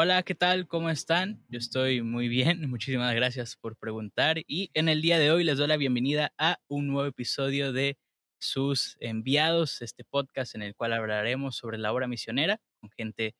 [0.00, 0.68] Hola, ¿qué tal?
[0.68, 1.44] ¿Cómo están?
[1.48, 5.58] Yo estoy muy bien, muchísimas gracias por preguntar y en el día de hoy les
[5.58, 7.98] doy la bienvenida a un nuevo episodio de
[8.38, 13.34] sus enviados, este podcast en el cual hablaremos sobre la obra misionera con gente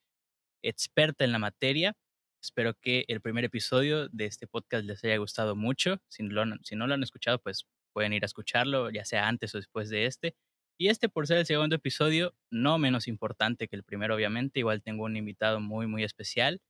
[0.60, 1.94] experta en la materia.
[2.42, 5.98] Espero que el primer episodio de este podcast les haya gustado mucho.
[6.08, 6.24] Si,
[6.64, 9.90] si no lo han escuchado, pues pueden ir a escucharlo, ya sea antes o después
[9.90, 10.34] de este.
[10.80, 14.80] Y este, por ser el segundo episodio, no menos importante que el primero, obviamente, igual
[14.80, 16.62] tengo un invitado muy, muy especial,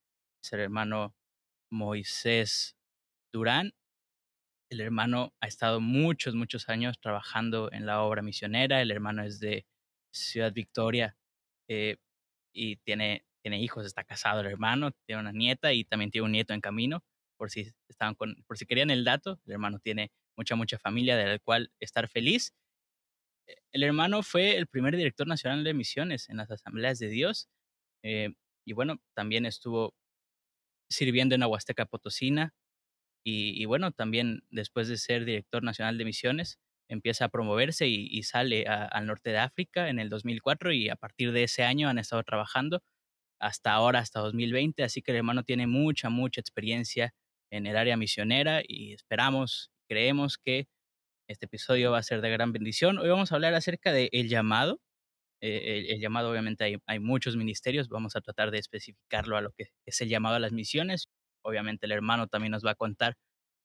[0.43, 1.15] es el hermano
[1.71, 2.75] Moisés
[3.35, 3.75] Durán.
[4.71, 8.81] El hermano ha estado muchos, muchos años trabajando en la obra misionera.
[8.81, 9.67] El hermano es de
[10.11, 11.19] Ciudad Victoria
[11.69, 11.97] eh,
[12.55, 16.33] y tiene, tiene hijos, está casado el hermano, tiene una nieta y también tiene un
[16.33, 17.05] nieto en camino.
[17.37, 21.17] Por si, estaban con, por si querían el dato, el hermano tiene mucha, mucha familia
[21.19, 22.55] de la cual estar feliz
[23.73, 27.49] el hermano fue el primer director nacional de misiones en las asambleas de Dios.
[28.03, 28.31] Eh,
[28.65, 29.95] y bueno, también estuvo
[30.91, 32.55] sirviendo en Aguasteca Potosina.
[33.25, 38.67] Y, bueno, también después de ser director nacional de misiones, empieza a promoverse y, sale
[38.67, 42.23] al norte de África en el 2004 y a partir de ese año han estado
[42.23, 42.83] trabajando
[43.39, 44.83] hasta ahora, hasta 2020.
[44.83, 47.15] Así que el hermano tiene mucha, mucha experiencia
[47.51, 50.67] en el área misionera y esperamos, creemos que
[51.29, 52.99] este episodio va a ser de gran bendición.
[52.99, 54.81] Hoy vamos a hablar acerca del el llamado.
[55.41, 57.89] Eh, el, llamado, obviamente, hay, hay, muchos ministerios.
[57.89, 61.11] Vamos a tratar de especificarlo a lo que es el llamado a las misiones.
[61.43, 63.17] Obviamente, el hermano también nos va a contar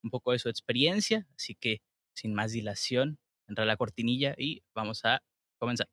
[0.03, 1.25] un poco de su experiencia.
[1.35, 1.81] Así que,
[2.13, 5.23] sin más dilación, entra la cortinilla y vamos a
[5.57, 5.87] comenzar.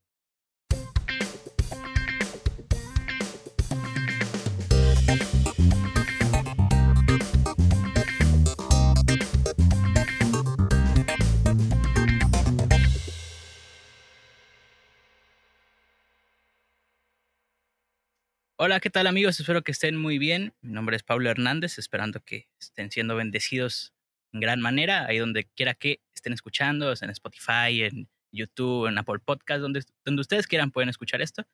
[18.63, 19.41] Hola, ¿qué tal amigos?
[19.41, 20.53] Espero que estén muy bien.
[20.61, 23.95] Mi nombre es Pablo Hernández, esperando que estén siendo bendecidos
[24.35, 29.21] en gran manera, ahí donde quiera que estén escuchando, en Spotify, en YouTube, en Apple
[29.25, 31.47] Podcast, donde, donde ustedes quieran pueden escuchar esto.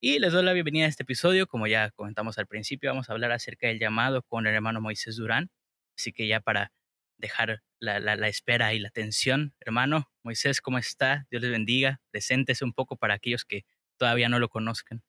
[0.00, 1.48] Y les doy la bienvenida a este episodio.
[1.48, 5.16] Como ya comentamos al principio, vamos a hablar acerca del llamado con el hermano Moisés
[5.16, 5.50] Durán.
[5.98, 6.70] Así que ya para
[7.18, 11.26] dejar la, la, espera y la atención, hermano Moisés, ¿cómo está?
[11.32, 12.00] Dios les bendiga.
[12.12, 13.64] Preséntese un poco para aquellos que
[13.98, 15.02] todavía no lo conozcan.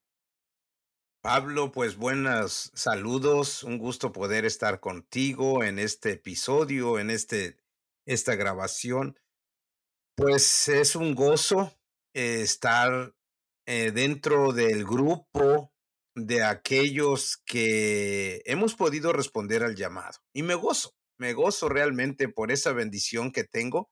[1.25, 7.57] Pablo, pues buenas saludos, un gusto poder estar contigo en este episodio, en este,
[8.05, 9.17] esta grabación.
[10.15, 11.73] Pues es un gozo
[12.13, 13.15] eh, estar
[13.65, 15.73] eh, dentro del grupo
[16.15, 20.19] de aquellos que hemos podido responder al llamado.
[20.31, 23.89] Y me gozo, me gozo realmente por esa bendición que tengo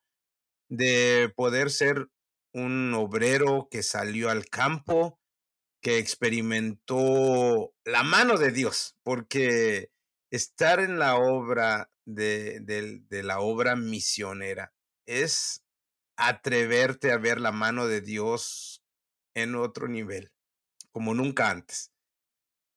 [0.70, 2.06] de poder ser
[2.52, 5.18] un obrero que salió al campo,
[5.84, 9.92] que experimentó la mano de Dios, porque
[10.30, 14.72] estar en la obra de, de, la obra misionera
[15.06, 15.62] es
[16.16, 18.82] atreverte a ver la mano de Dios
[19.36, 20.32] en otro nivel,
[20.90, 21.92] como nunca antes.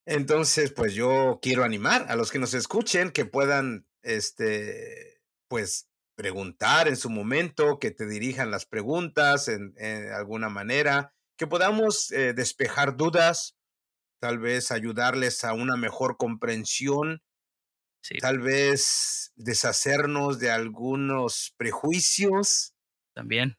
[0.05, 6.89] Entonces, pues yo quiero animar a los que nos escuchen que puedan, este, pues preguntar
[6.89, 12.33] en su momento, que te dirijan las preguntas en, en alguna manera que podamos eh,
[12.33, 13.57] despejar dudas,
[14.19, 17.23] tal vez ayudarles a una mejor comprensión,
[18.19, 22.73] tal vez deshacernos de algunos prejuicios.
[23.13, 23.57] También.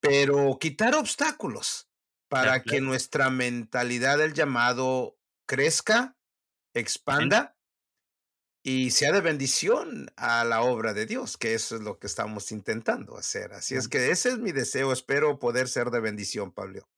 [0.00, 1.88] Pero quitar obstáculos
[2.28, 5.16] para que nuestra mentalidad del llamado
[5.46, 6.16] crezca,
[6.74, 7.53] expanda
[8.66, 12.50] y sea de bendición a la obra de Dios, que eso es lo que estamos
[12.50, 13.52] intentando hacer.
[13.52, 16.88] Así es que ese es mi deseo, espero poder ser de bendición, Pablo.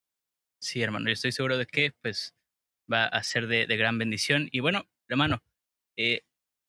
[0.61, 2.33] Sí, hermano, yo estoy seguro de que pues
[2.91, 4.47] va a ser de, gran bendición.
[4.49, 5.43] Y bueno, hermano,
[5.97, 6.21] eh,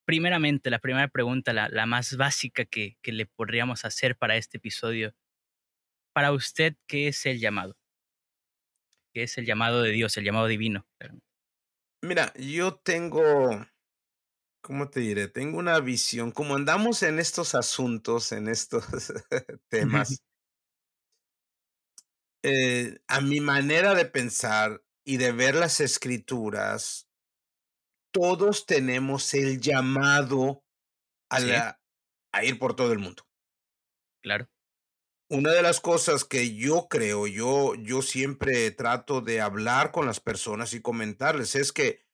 [0.05, 4.57] primeramente, la primera pregunta, la, la más básica que, que le podríamos hacer para este
[4.57, 5.15] episodio,
[6.13, 7.77] para usted, ¿qué es el llamado?
[9.15, 10.89] ¿Qué es el llamado de Dios, el llamado divino?
[12.03, 13.65] Mira, yo tengo
[14.69, 15.29] ¿cómo te diré?
[15.29, 18.85] Tengo una visión, como andamos en estos asuntos, en estos
[19.71, 20.23] temas,
[22.43, 27.09] eh, a mi manera de pensar y de ver las escrituras,
[28.13, 30.67] todos tenemos el llamado
[31.31, 31.81] a, la,
[32.35, 33.27] a ir por todo el mundo.
[34.23, 34.51] Claro.
[35.31, 40.21] Una de las cosas que yo creo, yo, yo siempre trato de hablar con las
[40.21, 42.08] personas y comentarles es que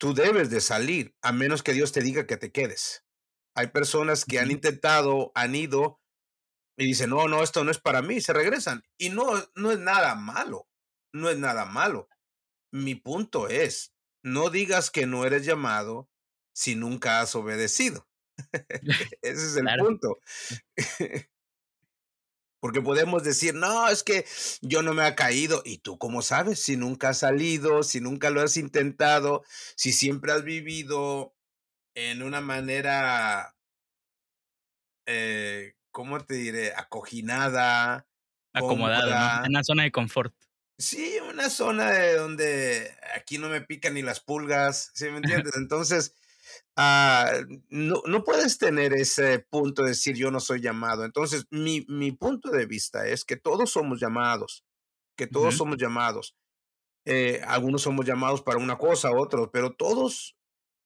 [0.00, 3.04] tú debes de salir, a menos que Dios te diga que te quedes.
[3.54, 6.00] Hay personas que han intentado, han ido
[6.78, 8.82] y dicen, no, no, esto no es para mí, se regresan.
[8.98, 10.68] Y no, no es nada malo,
[11.12, 12.08] no es nada malo.
[12.72, 13.94] Mi punto es,
[14.24, 16.10] no digas que no eres llamado
[16.54, 18.08] si nunca has obedecido.
[19.22, 19.84] Ese es el Claro.
[19.84, 20.18] punto.
[22.60, 24.26] Porque podemos decir, no, es que
[24.60, 25.62] yo no me ha caído.
[25.64, 26.62] ¿Y tú cómo sabes?
[26.62, 29.42] Si nunca has salido, si nunca lo has intentado,
[29.76, 31.34] si siempre has vivido
[31.94, 33.56] en una manera,
[35.06, 36.74] eh, ¿cómo te diré?
[36.74, 38.06] Acoginada,
[38.58, 39.42] cómoda.
[39.44, 40.34] En una zona de confort.
[40.78, 45.52] Sí, una zona de donde aquí no me pican ni las pulgas, ¿sí me entiendes?
[45.56, 46.14] Entonces,
[46.76, 47.32] ah,
[47.68, 51.04] no, no puedes tener ese punto de decir yo no soy llamado.
[51.04, 54.64] Entonces, mi, mi punto de vista es que todos somos llamados,
[55.16, 56.36] que todos somos llamados.
[57.04, 60.36] Eh, algunos somos llamados para una cosa, otros, pero todos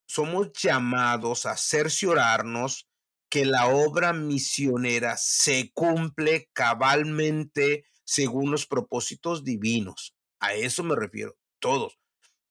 [0.06, 2.88] somos llamados a cerciorarnos
[3.30, 10.14] que la obra misionera se cumple cabalmente según los propósitos divinos.
[10.40, 11.98] A eso me refiero, todos.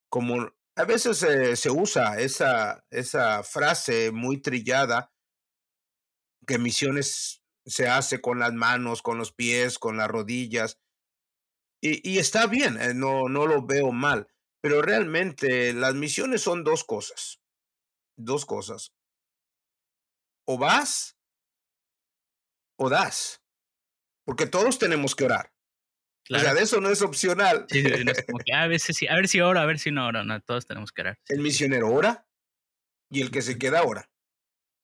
[0.09, 5.11] Como a veces eh, se usa esa, esa frase muy trillada,
[6.45, 10.79] que misiones se hace con las manos, con los pies, con las rodillas,
[11.81, 14.27] y, y está bien, eh, no, no lo veo mal,
[14.61, 17.41] pero realmente las misiones son dos cosas,
[18.17, 18.93] dos cosas.
[20.45, 21.15] O vas
[22.77, 23.41] o das,
[24.25, 25.52] porque todos tenemos que orar.
[26.29, 26.55] O sea, Claro.
[26.57, 27.65] de eso no es opcional.
[27.69, 29.79] Sí, no es como que "Ah, a veces sí, a ver si oro, a ver
[29.79, 30.23] si no oro.
[30.23, 31.19] No, todos tenemos que orar.
[31.27, 32.27] El misionero ora
[33.11, 34.09] y el que se queda ora.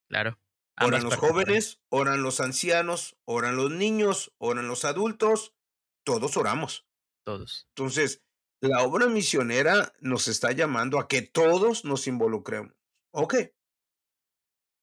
[0.08, 0.38] claro.
[0.82, 5.54] Oran los jóvenes, oran los ancianos, oran los niños, oran los adultos,
[6.06, 6.86] todos oramos.
[7.22, 7.66] Todos.
[7.76, 8.22] Entonces,
[8.62, 12.72] la obra misionera nos está llamando a que todos nos involucremos.
[13.12, 13.34] Ok,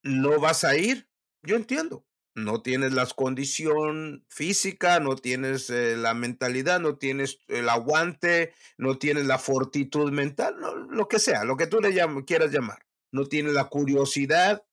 [0.04, 1.10] no vas a ir,
[1.44, 2.06] yo entiendo.
[2.38, 9.00] No tienes la condición física, no tienes eh, la mentalidad, no tienes el aguante, no
[9.00, 12.86] tienes la fortitud mental, no, lo que sea, lo que tú le llam- quieras llamar.
[13.12, 14.64] No tienes la curiosidad,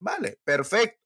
[0.00, 1.00] vale, perfecto.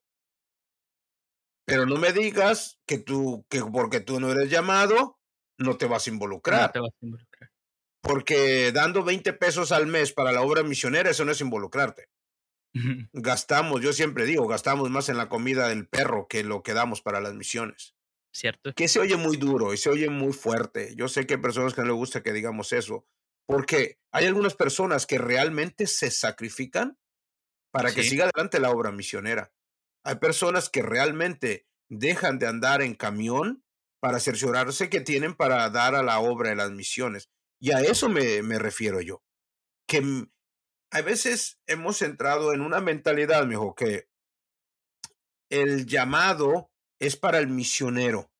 [1.66, 5.18] Pero no me digas que tú, que porque tú no eres llamado,
[5.58, 6.72] no te vas a No involucrar.
[6.72, 7.50] te vas a involucrar.
[8.02, 12.08] Porque dando 20 pesos al mes para la obra misionera, eso no es involucrarte.
[13.12, 17.02] Gastamos, yo siempre digo, gastamos más en la comida del perro que lo que damos
[17.02, 17.96] para las misiones.
[18.32, 18.72] ¿Cierto?
[18.74, 20.94] Que se oye muy duro y se oye muy fuerte.
[20.96, 23.06] Yo sé que hay personas que no les gusta que digamos eso,
[23.46, 26.96] porque hay algunas personas que realmente se sacrifican
[27.72, 29.52] para que siga adelante la obra misionera.
[30.04, 33.64] Hay personas que realmente dejan de andar en camión
[34.00, 37.30] para cerciorarse que tienen para dar a la obra de las misiones.
[37.60, 39.22] Y a eso me, me refiero yo.
[39.86, 40.26] Que
[40.90, 44.08] a veces hemos entrado en una mentalidad, mijo, que
[45.50, 48.30] el llamado es para el misionero.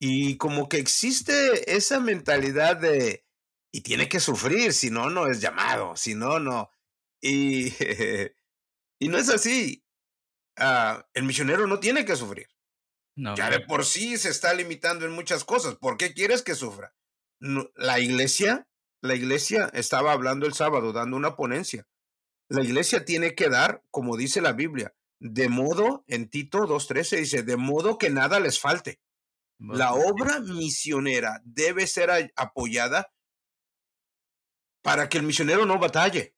[0.00, 3.24] Y como que existe esa mentalidad de,
[3.72, 6.70] y tiene que sufrir, si no, no es llamado, si no, no.
[7.20, 7.68] Y,
[9.00, 9.84] y no es así.
[10.56, 12.48] Ah, el misionero no tiene que sufrir.
[13.16, 15.76] No, Ya de por sí se está limitando en muchas cosas.
[15.76, 16.94] ¿Por qué quieres que sufra?
[17.40, 18.68] No, la iglesia,
[19.04, 21.86] la iglesia estaba hablando el sábado, dando una ponencia.
[22.48, 27.42] La iglesia tiene que dar, como dice la Biblia, de modo, en Tito 2.13 dice,
[27.42, 29.00] de modo que nada les falte.
[29.58, 33.12] La obra misionera debe ser apoyada
[34.82, 36.34] para que el misionero no batalle.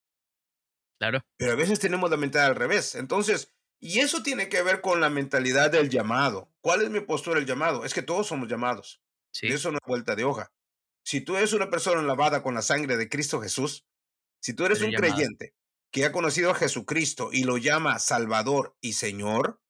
[0.99, 1.21] Claro.
[1.37, 2.97] Pero a veces tenemos la mentalidad al revés.
[2.97, 6.51] Entonces, y eso tiene que ver con la mentalidad del llamado.
[6.61, 7.85] ¿Cuál es mi postura del llamado?
[7.85, 9.01] Es que todos somos llamados.
[9.31, 9.47] Sí.
[9.47, 10.51] Eso no es vuelta de hoja.
[11.07, 13.87] Si tú eres una persona lavada con la sangre de Cristo Jesús,
[14.41, 15.55] si tú eres un creyente
[15.93, 19.61] que ha conocido a Jesucristo y lo llama Salvador y Señor,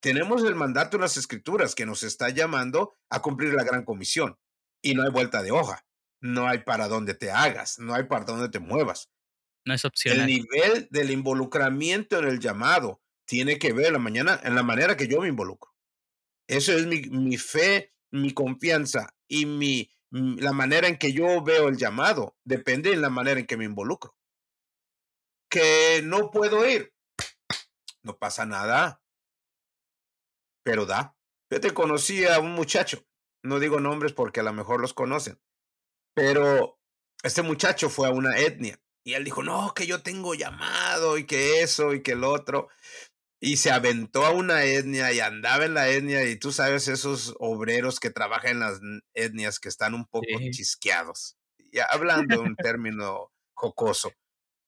[0.00, 4.36] tenemos el mandato en las Escrituras que nos está llamando a cumplir la gran comisión.
[4.82, 5.86] Y no hay vuelta de hoja.
[6.20, 9.12] No hay para dónde te hagas, no hay para dónde te muevas.
[9.64, 10.26] No es El opcional.
[10.26, 14.96] nivel del involucramiento en el llamado tiene que ver en la mañana en la manera
[14.96, 15.72] que yo me involucro.
[16.48, 21.68] Eso es mi, mi fe, mi confianza y mi, la manera en que yo veo
[21.68, 22.36] el llamado.
[22.44, 24.16] Depende en la manera en que me involucro.
[25.50, 26.94] Que no puedo ir.
[28.02, 29.02] No pasa nada.
[30.62, 31.16] Pero da.
[31.50, 33.04] Yo te conocí a un muchacho.
[33.42, 35.40] No digo nombres porque a lo mejor los conocen.
[36.14, 36.78] Pero
[37.24, 38.80] este muchacho fue a una etnia.
[39.04, 42.68] Y él dijo, no, que yo tengo llamado y que eso y que el otro.
[43.46, 47.34] Y se aventó a una etnia y andaba en la etnia y tú sabes esos
[47.38, 48.80] obreros que trabajan en las
[49.12, 50.50] etnias que están un poco Sí.
[50.50, 51.36] chisqueados.
[51.70, 54.12] Ya hablando un término jocoso.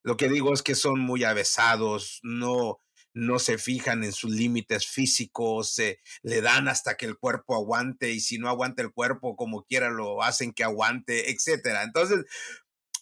[0.03, 2.83] Lo que digo es que son muy avesados, no,
[3.15, 8.11] no se fijan en sus límites físicos, se le dan hasta que el cuerpo aguante
[8.13, 11.83] y si no aguanta el cuerpo como quiera lo hacen que aguante, etcétera.
[11.83, 12.27] Entonces,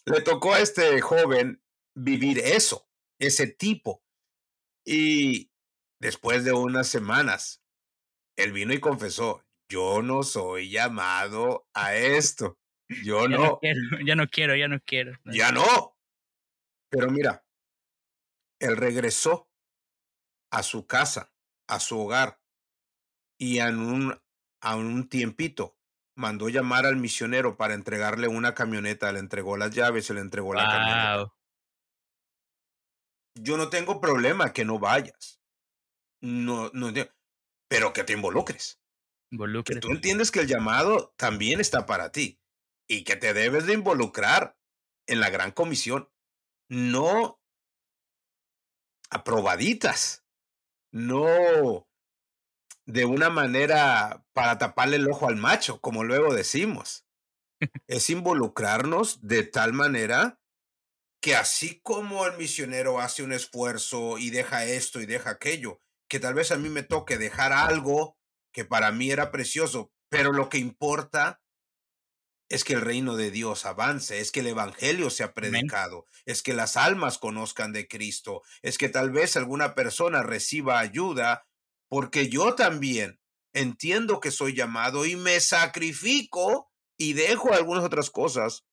[0.05, 1.61] le tocó a este joven
[1.95, 2.87] vivir eso,
[3.19, 4.01] ese tipo.
[4.85, 5.51] Y
[5.99, 7.63] después de unas semanas,
[8.37, 12.57] él vino y confesó, yo no soy llamado a esto.
[13.03, 13.37] Yo Ya no.
[13.37, 15.13] no quiero, ya no quiero, ya no quiero.
[15.25, 15.97] Ya no.
[16.91, 17.43] Pero mira,
[18.59, 19.49] él regresó
[20.51, 21.33] a su casa,
[21.67, 22.39] a su hogar,
[23.39, 24.21] y en un,
[24.61, 25.77] a un tiempito
[26.15, 30.53] mandó llamar al misionero para entregarle una camioneta, le entregó las llaves, se le entregó
[30.53, 31.33] la camioneta.
[33.35, 35.41] Yo no tengo problema que no vayas.
[36.21, 37.13] No, no, entiendo,
[37.67, 38.79] pero que te involucres.
[39.65, 42.39] Que tú entiendes que el llamado también está para ti
[42.87, 44.57] y que te debes de involucrar
[45.07, 46.09] en la gran comisión.
[46.69, 47.41] No
[49.09, 50.25] aprobaditas,
[50.91, 51.87] no
[52.85, 57.05] de una manera para taparle el ojo al macho, como luego decimos.
[57.87, 60.39] Es involucrarnos de tal manera
[61.21, 66.19] que así como el misionero hace un esfuerzo y deja esto y deja aquello, que
[66.19, 68.17] tal vez a mí me toque dejar algo
[68.53, 71.41] que para mí era precioso, pero lo que importa
[72.49, 76.53] es que el reino de Dios avance, es que el evangelio sea predicado, es que
[76.53, 81.47] las almas conozcan de Cristo, es que tal vez alguna persona reciba ayuda,
[81.89, 83.19] porque yo también
[83.53, 88.65] entiendo que soy llamado y me sacrifico y dejo algunas otras cosas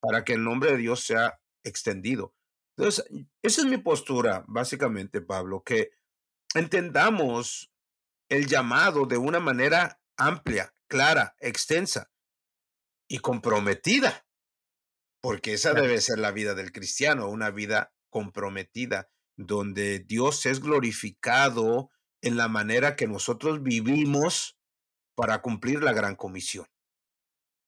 [0.00, 2.34] para que el nombre de Dios sea extendido.
[2.76, 3.04] Entonces,
[3.42, 5.90] esa es mi postura, básicamente, Pablo, que
[6.54, 7.70] entendamos
[8.28, 12.10] el llamado de una manera amplia, clara, extensa
[13.08, 14.26] y comprometida,
[15.20, 15.86] porque esa Claro.
[15.86, 21.90] debe ser la vida del cristiano, una vida comprometida, donde Dios es glorificado
[22.22, 24.58] en la manera que nosotros vivimos
[25.16, 26.66] para cumplir la gran comisión.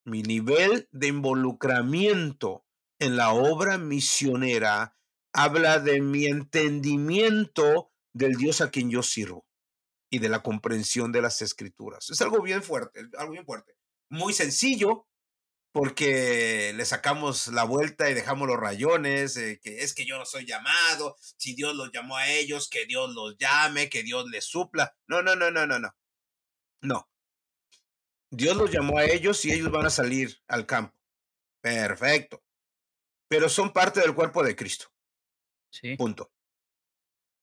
[0.05, 2.67] Mi nivel de involucramiento
[2.99, 4.97] en la obra misionera
[5.33, 9.47] habla de mi entendimiento del Dios a quien yo sirvo
[10.11, 12.11] y de la comprensión de las escrituras.
[12.11, 13.75] Es algo bien fuerte, algo bien fuerte.
[14.11, 15.07] Muy sencillo,
[15.73, 20.27] porque le sacamos la vuelta y dejamos los rayones, eh, que es que yo no
[20.27, 24.45] soy llamado, si Dios los llamó a ellos, que Dios los llame, que Dios les
[24.45, 24.95] supla.
[25.07, 25.97] No, no, no, no, no, no.
[26.83, 27.09] No.
[28.31, 30.95] Dios los llamó a ellos y ellos van a salir al campo.
[31.63, 32.43] Perfecto.
[33.29, 34.93] Pero son parte del cuerpo de Cristo.
[35.71, 35.97] Sí.
[35.97, 36.31] Punto.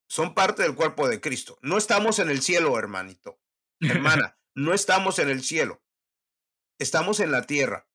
[0.10, 1.60] Son parte del cuerpo de Cristo.
[1.62, 3.40] No estamos en el cielo, hermanito.
[3.80, 5.84] Hermana, no estamos en el cielo.
[6.80, 7.88] Estamos en la tierra.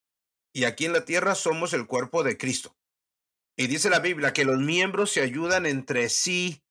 [0.52, 2.78] Y aquí en la tierra somos el cuerpo de Cristo.
[3.56, 6.64] Y dice la Biblia que los miembros se ayudan entre sí.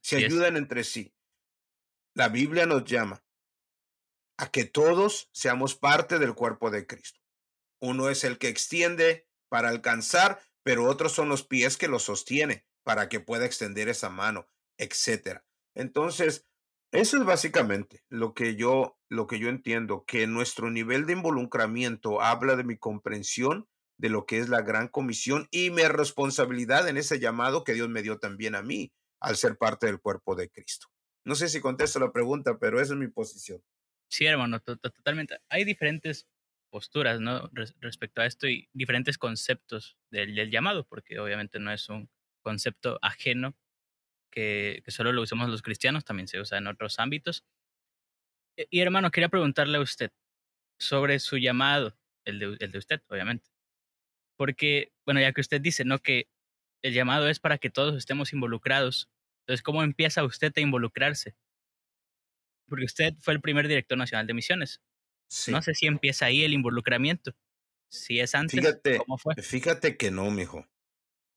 [0.00, 0.26] Se es.
[0.26, 1.12] ayudan entre sí.
[2.14, 3.24] La Biblia nos llama
[4.36, 7.20] a que todos seamos parte del cuerpo de Cristo.
[7.80, 12.64] Uno es el que extiende para alcanzar, pero otros son los pies que lo sostiene
[12.84, 14.48] para que pueda extender esa mano,
[14.78, 15.44] etcétera.
[15.74, 16.46] Entonces,
[16.92, 22.22] eso es básicamente lo que yo lo que yo entiendo que nuestro nivel de involucramiento
[22.22, 26.96] habla de mi comprensión de lo que es la gran comisión y mi responsabilidad en
[26.96, 30.50] ese llamado que Dios me dio también a mí al ser parte del cuerpo de
[30.50, 30.88] Cristo.
[31.24, 33.62] No sé si contesto la pregunta, pero esa es mi posición.
[34.10, 35.38] Sí, hermano, to- to- totalmente.
[35.48, 36.28] Hay diferentes
[36.70, 37.48] posturas, ¿no?
[37.52, 42.10] Res- respecto a esto y diferentes conceptos del llamado, porque obviamente no es un
[42.42, 43.56] concepto ajeno
[44.32, 47.44] que, que solo lo usamos los cristianos, también se usa en otros ámbitos.
[48.56, 50.10] E- Y hermano, quería preguntarle a usted
[50.78, 53.50] sobre su llamado, el de, el de usted, obviamente.
[54.38, 56.00] Porque, bueno, ya que usted dice, ¿no?
[56.00, 56.28] Que
[56.82, 59.10] el llamado es para que todos estemos involucrados.
[59.42, 61.36] Entonces, ¿cómo empieza usted a involucrarse?
[62.68, 64.80] Porque usted fue el primer director nacional de misiones.
[65.28, 65.52] Sí.
[65.52, 67.36] No sé si empieza ahí el involucramiento.
[67.90, 69.36] Si es antes, Fíjate, ¿cómo fue?
[69.36, 70.66] fíjate que no, mijo.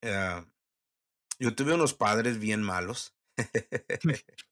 [0.01, 0.45] Eh,
[1.39, 3.15] yo tuve unos padres bien malos.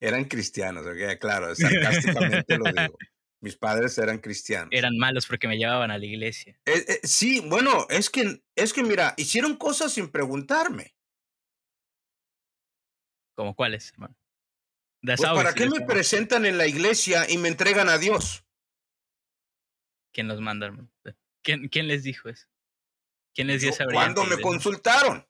[0.00, 1.18] eran cristianos, ¿ok?
[1.18, 2.98] claro, sarcásticamente lo digo.
[3.40, 4.70] Mis padres eran cristianos.
[4.72, 6.58] Eran malos porque me llevaban a la iglesia.
[6.64, 10.94] Eh, eh, sí, bueno, es que, es que mira, hicieron cosas sin preguntarme.
[13.34, 14.16] ¿Como cuáles, hermano?
[15.02, 18.46] Pues, ¿Para qué me presentan en la iglesia y me entregan a Dios?
[20.14, 20.90] ¿Quién los manda, hermano?
[21.42, 22.46] ¿Quién, quién les dijo eso?
[23.34, 25.26] ¿Quién les dio esa ¿Cuándo brillante me consultaron?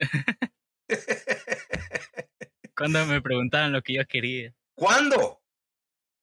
[2.76, 4.54] Cuando me preguntaban lo que yo quería.
[4.76, 5.42] ¿Cuándo?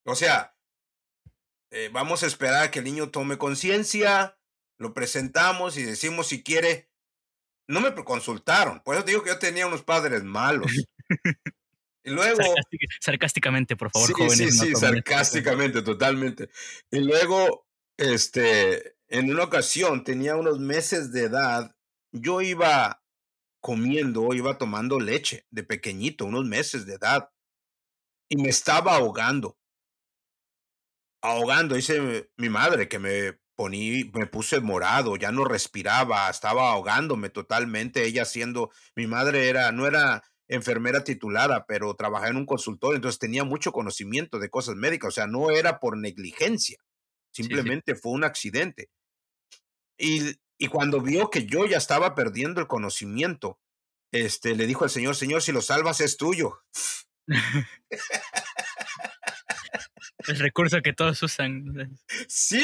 [0.05, 0.55] O sea,
[1.71, 4.37] eh, vamos a esperar a que el niño tome conciencia,
[4.79, 6.89] lo presentamos y decimos si quiere.
[7.67, 10.71] No me consultaron, por eso digo que yo tenía unos padres malos.
[12.05, 14.37] Y luego, Sarcástica- sarcásticamente, por favor, sí, jóvenes.
[14.37, 14.79] sí, no sí, tomen esto.
[15.11, 16.49] sarcásticamente, totalmente.
[16.91, 17.65] Y luego,
[17.97, 21.73] este, en una ocasión, tenía unos meses de edad,
[22.11, 23.02] yo iba
[23.63, 27.29] comiendo, iba tomando leche de pequeñito, unos meses de edad,
[28.29, 29.57] y me estaba ahogando.
[31.21, 37.29] Ahogando, dice mi madre que me poní, me puse morado, ya no respiraba, estaba ahogándome
[37.29, 38.03] totalmente.
[38.03, 43.19] Ella siendo, mi madre era, no era enfermera titulada, pero trabajaba en un consultorio, entonces
[43.19, 46.79] tenía mucho conocimiento de cosas médicas, o sea, no era por negligencia,
[47.39, 47.73] Sí, sí.
[47.73, 48.89] simplemente fue un accidente.
[49.97, 53.59] Y, y cuando vio que yo ya estaba perdiendo el conocimiento,
[54.13, 56.63] este, le dijo al Señor, Señor, si lo salvas es tuyo.
[60.25, 61.97] El recurso que todos usan.
[62.29, 62.63] Sí,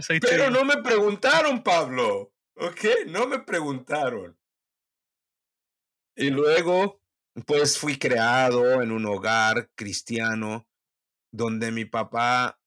[0.00, 0.50] soy pero tuyo.
[0.50, 2.32] no me preguntaron, Pablo.
[2.54, 2.84] ¿Ok?
[3.08, 4.38] No me preguntaron.
[6.14, 7.02] Y luego,
[7.46, 10.68] pues fui creado en un hogar cristiano
[11.32, 12.60] donde mi papá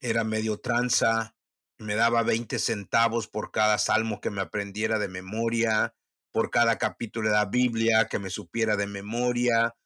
[0.00, 1.34] era medio tranza,
[1.82, 5.94] me daba 20 centavos por cada salmo que me aprendiera de memoria,
[6.32, 9.76] por cada capítulo de la Biblia que me supiera de memoria.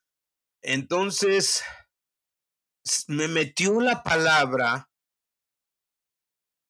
[0.62, 1.62] Entonces,
[3.08, 4.90] me metió la palabra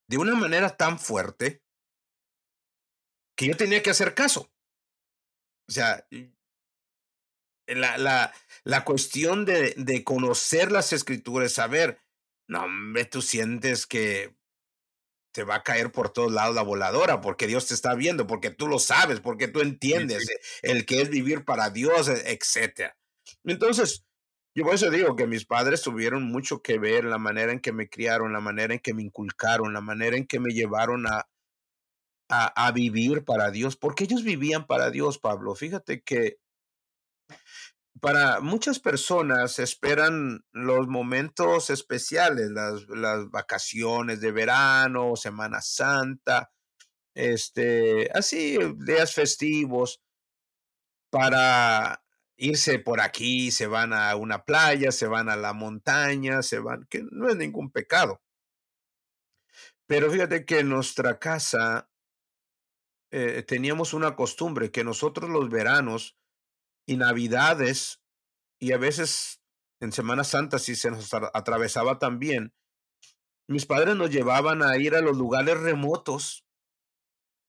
[0.09, 1.63] de una manera tan fuerte
[3.37, 4.51] que yo tenía que hacer caso.
[5.69, 6.07] O sea,
[7.67, 8.33] la, la,
[8.65, 12.01] la cuestión de, de conocer las escrituras, saber,
[12.49, 14.37] no, hombre, tú sientes que
[15.37, 18.49] te va a caer por todos lados la voladora, porque Dios te está viendo, porque
[18.49, 20.35] tú lo sabes, porque tú entiendes sí.
[20.63, 22.97] el que es vivir para Dios, e- etcétera.
[23.45, 24.03] Entonces,
[24.55, 27.73] yo por eso digo que mis padres tuvieron mucho que ver la manera en que
[27.73, 31.29] me criaron, la manera en que me inculcaron, la manera en que me llevaron a,
[32.31, 35.55] a, a vivir para Dios, porque ellos vivían para Dios, Pablo.
[35.55, 36.39] Fíjate que
[38.01, 46.51] para muchas personas esperan los momentos especiales, las, vacaciones de verano, Semana Santa,
[47.15, 50.03] este, así, días festivos,
[51.11, 52.03] para
[52.37, 56.87] irse por aquí, se van a una playa, se van a la montaña, se van,
[56.91, 58.21] que no es ningún pecado.
[59.87, 61.89] Pero fíjate que en nuestra casa
[63.11, 66.19] eh, teníamos una costumbre que nosotros los veranos
[66.87, 68.01] y navidades
[68.61, 69.43] y a veces
[69.81, 72.55] en Semana Santa, si se nos atra- atravesaba también,
[73.49, 76.47] mis padres nos llevaban a ir a los lugares remotos,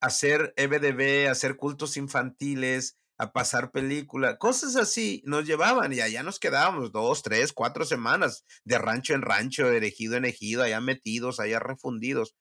[0.02, 6.02] a hacer EBDB, a hacer cultos infantiles, a pasar películas, cosas así, nos llevaban y
[6.02, 10.62] allá nos quedábamos dos, tres, cuatro semanas de rancho en rancho, de ejido en ejido,
[10.62, 12.36] allá metidos, allá refundidos,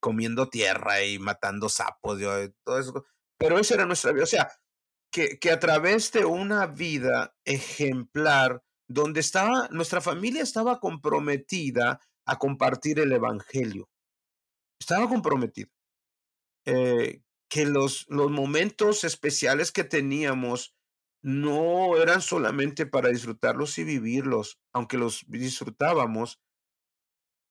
[0.00, 3.06] comiendo tierra y matando sapos, eh, todo eso.
[3.38, 4.52] Pero esa era nuestra vida, o sea,
[5.10, 12.38] que, que a través de una vida ejemplar, donde estaba, nuestra familia estaba comprometida a
[12.38, 13.88] compartir el evangelio,
[14.80, 15.68] estaba comprometida.
[16.66, 20.74] Eh, que los, los momentos especiales que teníamos
[21.22, 26.40] no eran solamente para disfrutarlos y vivirlos, aunque los disfrutábamos,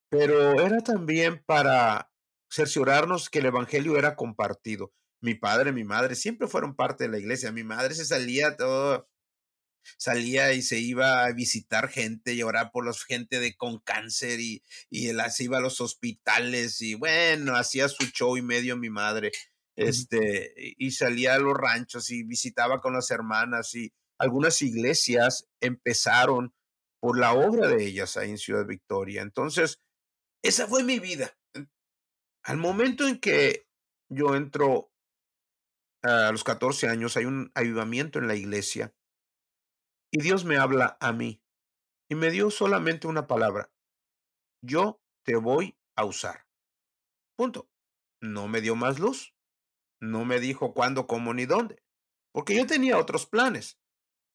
[0.10, 2.12] pero era también para
[2.50, 4.93] cerciorarnos que el evangelio era compartido.
[5.21, 7.51] Mi padre, mi madre siempre fueron parte de la iglesia.
[7.51, 9.10] Mi madre se salía todo,
[9.97, 14.39] salía y se iba a visitar gente y orar por los gente de con cáncer
[14.39, 18.77] y, y él se iba a los hospitales y bueno, hacía su show y medio
[18.77, 19.32] mi madre.
[19.75, 25.47] Este, y y salía a los ranchos y visitaba con las hermanas y algunas iglesias
[25.62, 26.53] empezaron
[26.99, 29.21] por la obra de ellas ahí en Ciudad Victoria.
[29.21, 29.80] Entonces,
[30.41, 31.38] esa fue mi vida.
[32.43, 33.67] Al momento en que
[34.10, 34.91] yo entro
[36.08, 38.93] a los 14 años, hay un avivamiento en la iglesia
[40.12, 41.41] y Dios me habla a mí
[42.10, 43.72] y me dio solamente una palabra.
[44.62, 46.48] Yo te voy a usar.
[47.36, 47.70] Punto.
[48.22, 49.36] No me dio más luz.
[50.00, 51.84] No me dijo cuándo, cómo ni dónde.
[52.32, 53.80] Porque yo tenía otros planes.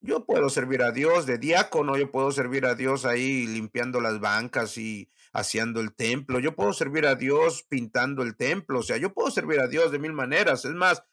[0.00, 4.18] Yo puedo servir a Dios de diácono, yo puedo servir a Dios ahí limpiando las
[4.18, 8.96] bancas y haciendo el templo, yo puedo servir a Dios pintando el templo, o sea,
[8.96, 10.64] yo puedo servir a Dios de mil maneras.
[10.64, 11.04] Es más,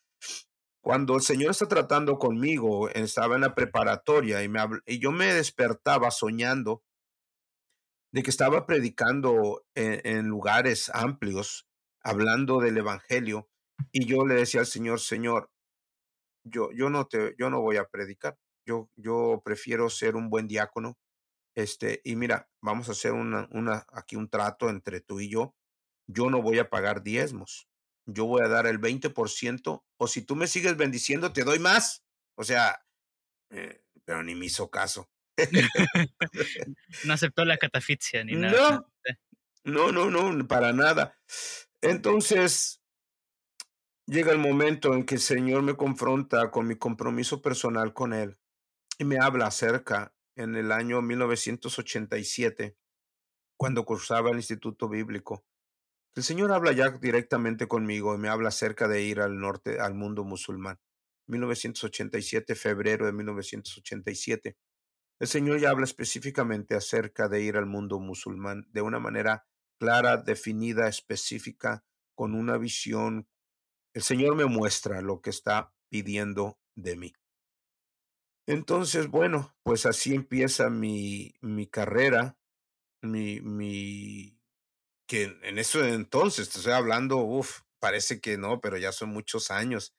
[0.81, 6.83] cuando el Señor está tratando conmigo, estaba en la preparatoria y, yo me despertaba soñando
[8.11, 11.67] de que estaba predicando en, en lugares amplios,
[12.01, 13.49] hablando del Evangelio,
[13.91, 15.51] y yo le decía al Señor, Señor,
[16.43, 18.37] yo, yo no te, yo no voy a predicar.
[18.65, 20.97] Yo, yo prefiero ser un buen diácono.
[21.55, 25.55] Este, y mira, vamos a hacer una, una, aquí un trato entre tú y yo.
[26.07, 27.68] Yo no voy a pagar diezmos.
[28.13, 32.04] Yo voy a dar el 20%, o si tú me sigues bendiciendo, te doy más.
[32.36, 32.84] O sea,
[33.50, 35.10] eh, pero ni me hizo caso.
[37.06, 38.86] No aceptó la catafixia ni nada.
[39.63, 41.17] No, no, no, no, para nada.
[41.82, 42.82] Entonces,
[44.06, 48.38] llega el momento en que el Señor me confronta con mi compromiso personal con Él
[48.98, 52.76] y me habla acerca en el año 1987,
[53.58, 55.45] cuando cursaba el Instituto Bíblico.
[56.15, 59.93] El Señor habla ya directamente conmigo y me habla acerca de ir al norte, al
[59.93, 60.80] mundo musulmán.
[61.28, 64.58] 1987, febrero de 1987.
[65.19, 69.45] El Señor ya habla específicamente acerca de ir al mundo musulmán de una manera
[69.80, 71.84] clara, definida, específica,
[72.15, 73.28] con una visión.
[73.93, 77.13] El Señor me muestra lo que está pidiendo de mí.
[78.48, 82.39] Entonces, bueno, pues así empieza mi, mi carrera,
[83.02, 84.38] mi, mi,
[85.10, 89.50] que en eso entonces, te estoy hablando, uff, parece que no, pero ya son muchos
[89.50, 89.95] años.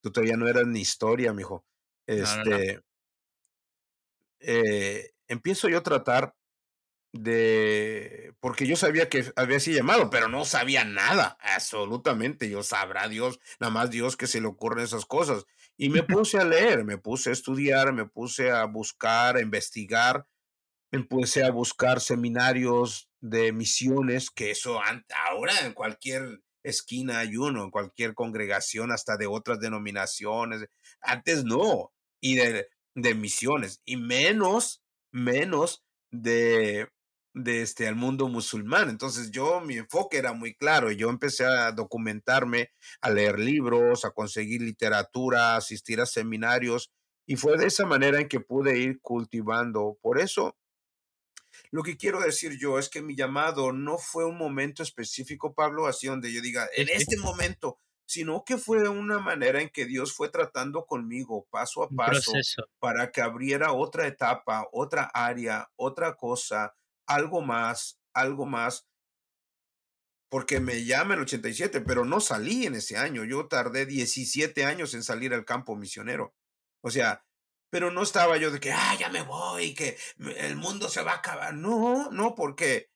[0.00, 1.66] Tú todavía no eras ni historia, mijo.
[2.14, 2.56] No, no, no.
[2.56, 2.80] Este,
[4.38, 6.36] eh, empiezo yo a tratar
[7.12, 12.48] de, porque yo sabía que había sido llamado, pero no sabía nada, absolutamente.
[12.48, 15.44] Yo sabrá Dios, nada más Dios que se le ocurren esas cosas.
[15.76, 20.28] Y me puse a leer, me puse a estudiar, me puse a buscar, a investigar,
[20.92, 24.80] empecé a buscar seminarios de misiones, que eso
[25.28, 30.66] ahora en cualquier esquina hay uno, en cualquier congregación, hasta de otras denominaciones.
[31.00, 36.88] Antes no, y de, de misiones, y menos, menos de,
[37.34, 38.90] de este, al mundo musulmán.
[38.90, 44.04] Entonces yo, mi enfoque era muy claro y yo empecé a documentarme, a leer libros,
[44.04, 46.92] a conseguir literatura, a asistir a seminarios
[47.26, 49.98] y fue de esa manera en que pude ir cultivando.
[50.00, 50.56] Por eso,
[51.70, 55.86] lo que quiero decir yo es que mi llamado no fue un momento específico, Pablo,
[55.86, 60.12] así donde yo diga, en este momento, sino que fue una manera en que Dios
[60.12, 62.32] fue tratando conmigo paso a paso
[62.78, 66.76] para que abriera otra etapa, otra área, otra cosa,
[67.06, 68.86] algo más, algo más,
[70.28, 73.24] porque me llama el 87, pero no salí en ese año.
[73.24, 76.34] Yo tardé 17 años en salir al campo misionero.
[76.82, 77.25] O sea,
[77.76, 79.98] pero no estaba yo de que, ah, ya me voy, que
[80.38, 81.52] el mundo se va a acabar.
[81.52, 82.90] No, no, porque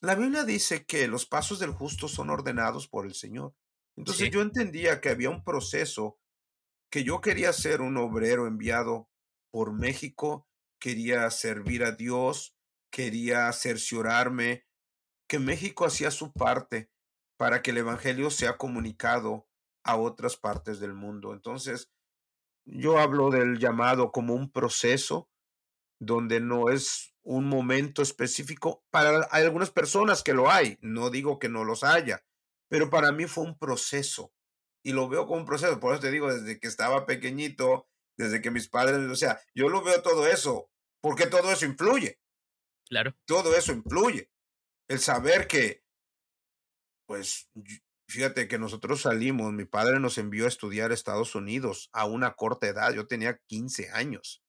[0.00, 3.54] la Biblia dice que los pasos del justo son ordenados por el Señor.
[3.94, 6.18] Entonces Sí, yo entendía que había un proceso
[6.90, 9.10] que yo quería ser un obrero enviado
[9.50, 10.48] por México,
[10.80, 12.56] quería servir a Dios,
[12.90, 14.64] quería cerciorarme
[15.28, 16.90] que México hacía su parte
[17.36, 19.46] para que el Evangelio sea comunicado
[19.84, 21.34] a otras partes del mundo.
[21.34, 21.92] Entonces,
[22.66, 25.30] yo hablo del llamado como un proceso
[25.98, 28.84] donde no es un momento específico.
[28.90, 32.24] Para hay algunas personas que lo hay, no digo que no los haya,
[32.68, 34.32] pero para mí fue un proceso
[34.82, 35.80] y lo veo como un proceso.
[35.80, 39.68] Por eso te digo, desde que estaba pequeñito, desde que mis padres, o sea, yo
[39.68, 42.20] lo veo todo eso, porque todo eso influye,
[42.88, 43.16] claro.
[43.26, 44.30] todo eso influye.
[44.88, 45.84] El saber que,
[47.06, 47.50] pues,
[48.08, 52.34] fíjate que nosotros salimos, mi padre nos envió a estudiar a Estados Unidos a una
[52.34, 54.42] corta edad, yo tenía 15 años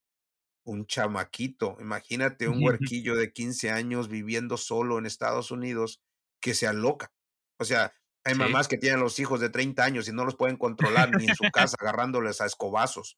[0.67, 1.77] un chamaquito.
[1.79, 6.01] Imagínate un huerquillo de 15 años viviendo solo en Estados Unidos
[6.41, 7.13] que se aloca.
[7.57, 7.93] O sea,
[8.25, 11.15] hay Sí, mamás que tienen los hijos de 30 años y no los pueden controlar
[11.15, 13.17] ni en su casa, agarrándoles a escobazos.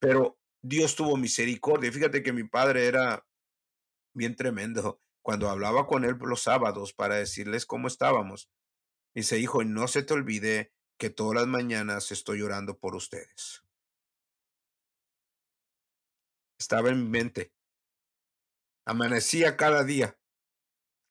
[0.00, 1.90] Pero Dios tuvo misericordia.
[1.90, 3.24] Fíjate que mi padre era
[4.14, 5.00] bien tremendo.
[5.22, 8.50] Cuando hablaba con él los sábados para decirles cómo estábamos,
[9.14, 13.64] dice, hijo, no se te olvide que todas las mañanas estoy orando por ustedes.
[16.58, 17.52] Estaba en mi mente.
[18.86, 20.18] Amanecía cada día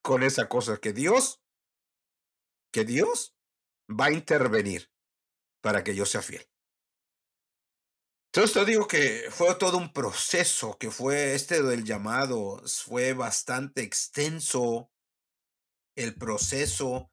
[0.01, 1.41] con esa cosa que Dios,
[2.71, 3.35] que Dios
[3.89, 4.91] va a intervenir
[5.61, 6.47] para que yo sea fiel.
[8.33, 13.81] Entonces te digo que fue todo un proceso, que fue este del llamado, fue bastante
[13.81, 14.89] extenso
[15.97, 17.10] el proceso,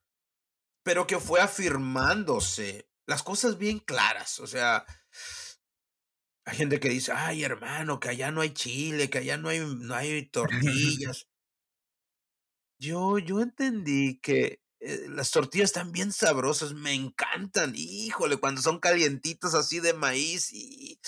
[0.88, 4.40] pero que fue afirmándose las cosas bien claras.
[4.40, 4.86] O sea,
[6.46, 9.58] hay gente que dice, ay hermano, que allá no hay chile, que allá no hay,
[9.58, 11.28] no hay tortillas.
[12.80, 18.80] Yo yo entendí que, eh, las tortillas están bien sabrosas, me encantan, híjole, cuando son
[18.80, 20.98] calientitas así de maíz y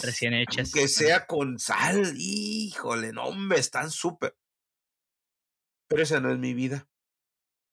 [0.00, 0.74] recién hechas.
[0.74, 4.34] aunque sea con sal, híjole, no, hombre, están súper.
[5.86, 6.87] Pero esa no es mi vida.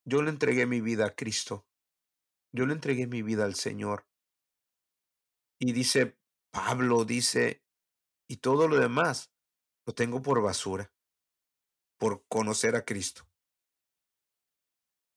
[0.07, 1.67] Yo le entregué mi vida a Cristo.
[2.53, 4.05] Yo le entregué mi vida al Señor.
[5.59, 6.17] Y dice
[6.51, 7.61] Pablo, dice,
[8.29, 9.31] y todo lo demás
[9.87, 10.93] lo tengo por basura,
[11.97, 13.27] por conocer a Cristo.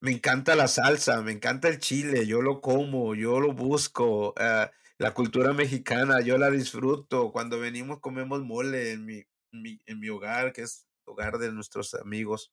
[0.01, 4.71] Me encanta la salsa, me encanta el chile, yo lo como, yo lo busco, ah,
[4.99, 7.33] la cultura mexicana, yo la disfruto.
[7.33, 11.95] Cuando venimos comemos mole en mi, mi- en mi hogar, que es hogar de nuestros
[11.95, 12.53] amigos.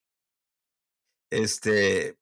[1.29, 2.17] Este,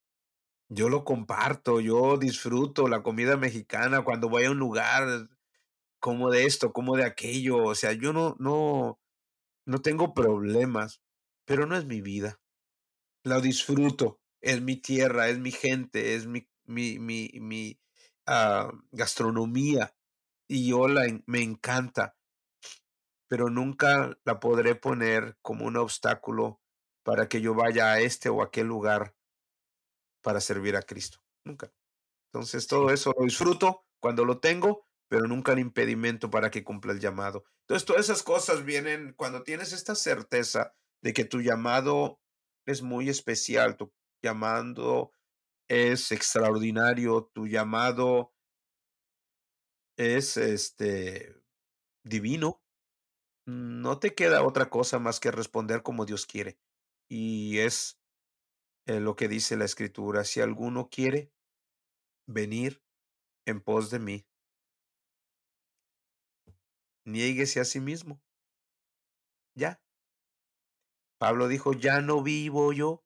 [0.69, 5.29] Yo lo comparto, yo disfruto la comida mexicana cuando voy a un lugar,
[5.99, 8.99] como de esto, como de aquello, o sea, yo no no
[9.65, 11.01] no tengo problemas,
[11.45, 12.39] pero no es mi vida.
[13.23, 17.79] Lo disfruto, es mi tierra, es mi gente, es mi mi mi mi,
[18.27, 19.95] ah, gastronomía,
[20.49, 22.15] y yo la me encanta.
[23.31, 26.61] Pero nunca la podré poner como un obstáculo
[27.03, 29.13] para que yo vaya a este o aquel lugar
[30.23, 31.71] para servir a Cristo, nunca.
[32.31, 36.93] Entonces, todo eso lo disfruto cuando lo tengo, pero nunca el impedimento para que cumpla
[36.93, 37.45] el llamado.
[37.61, 42.19] Entonces, todas esas cosas vienen cuando tienes esta certeza de que tu llamado
[42.65, 45.11] es muy especial, tu llamado
[45.69, 48.33] es extraordinario, tu llamado
[49.97, 51.35] es, este,
[52.03, 52.63] divino,
[53.45, 56.57] no te queda otra cosa más que responder como Dios quiere.
[57.09, 57.99] Y es,
[58.87, 61.31] eh, lo que dice la Escritura: "Si alguno quiere
[62.27, 62.81] venir
[63.45, 64.25] en pos de mí"
[67.05, 68.19] "niéguese a sí mismo".
[69.55, 69.77] Ya.
[71.21, 73.03] Pablo dijo: "Ya no vivo yo"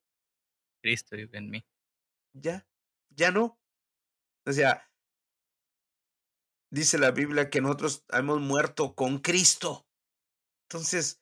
[0.83, 1.65] Cristo vive en mí.
[2.33, 2.67] ya,
[3.15, 3.59] ya no.
[4.45, 4.83] O sea
[6.71, 9.87] dice la Biblia que nosotros hemos muerto con Cristo.
[10.69, 11.21] Entonces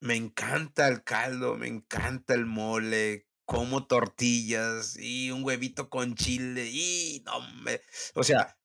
[0.00, 6.68] me encanta el caldo, me encanta el mole, como tortillas, y un huevito con chile,
[6.72, 7.82] y no hombre,
[8.14, 8.58] o sea,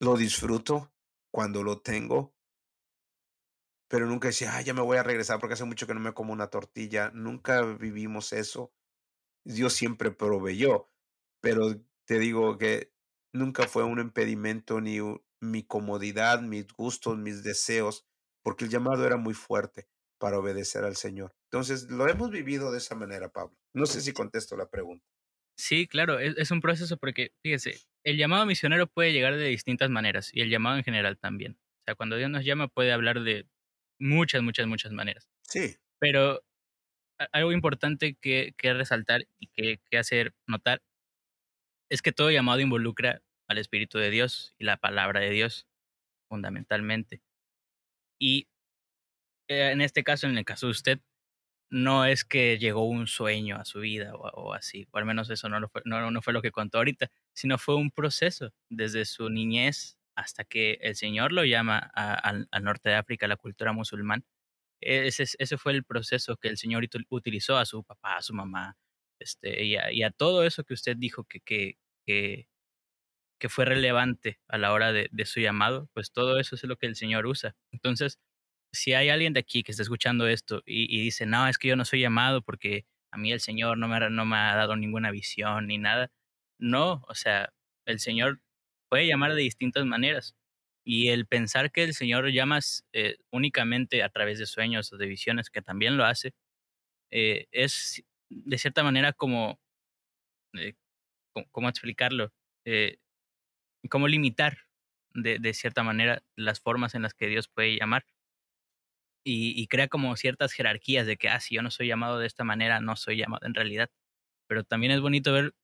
[0.00, 0.92] lo disfruto
[1.32, 2.34] cuando lo tengo
[3.90, 6.12] pero nunca decía: "Ay, ya me voy a regresar porque hace mucho que no me
[6.14, 8.72] como una tortilla", nunca vivimos eso.
[9.44, 10.88] Dios siempre proveyó,
[11.40, 12.94] pero te digo que
[13.34, 14.98] nunca fue un impedimento ni
[15.40, 18.06] mi comodidad, mis gustos, mis deseos,
[18.42, 21.32] porque el llamado era muy fuerte para obedecer al Señor.
[21.50, 23.56] Entonces, lo hemos vivido de esa manera, Pablo.
[23.74, 25.04] No sé si contesto la pregunta.
[25.56, 29.90] Sí, claro, es es un proceso porque, fíjese, el llamado misionero puede llegar de distintas
[29.90, 31.52] maneras, y el llamado en general también.
[31.52, 33.46] O sea, cuando Dios nos llama, puede hablar de
[33.98, 35.28] muchas, muchas, muchas maneras.
[35.42, 35.76] Sí.
[35.98, 36.42] Pero
[37.32, 40.82] algo importante que que resaltar y que que hacer notar
[41.90, 45.66] es que todo llamado involucra al Espíritu de Dios y la palabra de Dios,
[46.28, 47.22] fundamentalmente.
[48.20, 48.48] Y
[49.48, 51.00] en este caso, en el caso de usted,
[51.70, 55.48] no es que llegó un sueño a su vida o así, o al menos eso
[55.50, 59.30] no fue no no fue lo que contó ahorita, sino fue un proceso desde su
[59.30, 64.24] niñez hasta que el Señor lo llama al norte de África, la cultura musulmán.
[64.82, 68.34] E ese fue el proceso que el Señor util utilizó a su papá, a su
[68.34, 68.76] mamá,
[69.20, 71.78] este, y a todo eso que usted dijo que que
[73.40, 76.86] que fue relevante a la hora de su llamado, pues todo eso es lo que
[76.86, 77.54] el Señor usa.
[77.72, 78.18] Entonces,
[78.72, 81.68] si hay alguien de aquí que está escuchando esto y y dice: "No, es que
[81.68, 84.54] yo no soy llamado porque a mí el Señor no me ha no me ha
[84.56, 86.10] dado ninguna visión ni nada".
[86.58, 87.52] No, o sea,
[87.86, 88.40] el Señor
[88.90, 90.36] puede llamar de distintas maneras,
[90.84, 92.60] y el pensar que el Señor llama
[92.92, 96.34] eh, únicamente a través de sueños o de visiones, que también lo hace,
[97.12, 99.60] eh, es de cierta manera como,
[100.54, 100.74] eh,
[101.34, 102.32] ¿có cómo explicarlo?
[102.66, 102.98] Eh,
[103.90, 104.58] como limitar
[105.14, 108.04] de de cierta manera las formas en las que Dios puede llamar.
[109.30, 112.44] Y crea como ciertas jerarquías de que, ah, si yo no soy llamado de esta
[112.44, 113.90] manera, no soy llamado en realidad.
[114.48, 115.54] Pero también es bonito ver,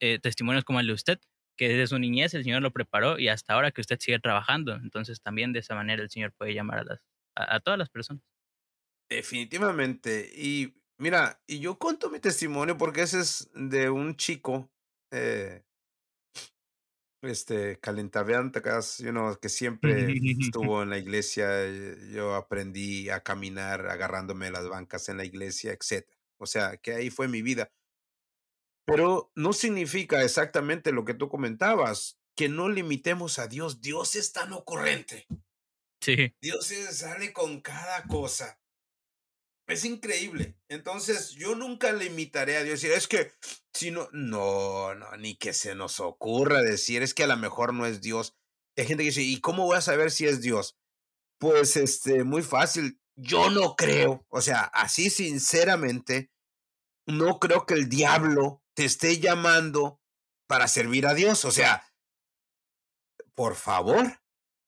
[0.00, 1.20] eh, testimonios como el de usted,
[1.58, 4.74] que desde su niñez el Señor lo preparó y hasta ahora que usted sigue trabajando.
[4.76, 7.00] Entonces, también de esa manera el Señor puede llamar a las
[7.36, 8.22] a a todas las personas.
[9.08, 10.30] Definitivamente.
[10.34, 14.70] Y mira, y yo cuento mi testimonio porque ese es de un chico,
[15.12, 15.62] eh
[17.26, 20.06] este, calentaventras, you know, que siempre
[20.40, 25.72] estuvo en la iglesia, eh, yo aprendí a caminar agarrándome las bancas en la iglesia,
[25.72, 26.16] etcétera.
[26.38, 27.70] O sea, que ahí fue mi vida.
[28.84, 33.80] Pero no significa exactamente lo que tú comentabas, que no limitemos a Dios.
[33.80, 35.26] Dios es tan ocurrente.
[36.00, 36.34] Sí.
[36.40, 38.60] Dios sale con cada cosa.
[39.66, 40.56] Es increíble.
[40.68, 43.32] Entonces, yo nunca limitaré a Dios, y es que
[43.74, 47.74] si no no, no, ni que se nos ocurra decir, es que a la mejor
[47.74, 48.36] no es Dios.
[48.76, 50.78] Hay gente que dice: "¿Y cómo voy a saber si es Dios?".
[51.38, 56.30] Pues, este, muy fácil, yo no creo, o sea, así sinceramente,
[57.06, 60.00] no creo que el diablo te esté llamando
[60.48, 61.86] para servir a Dios, o sea
[63.36, 64.18] por favor,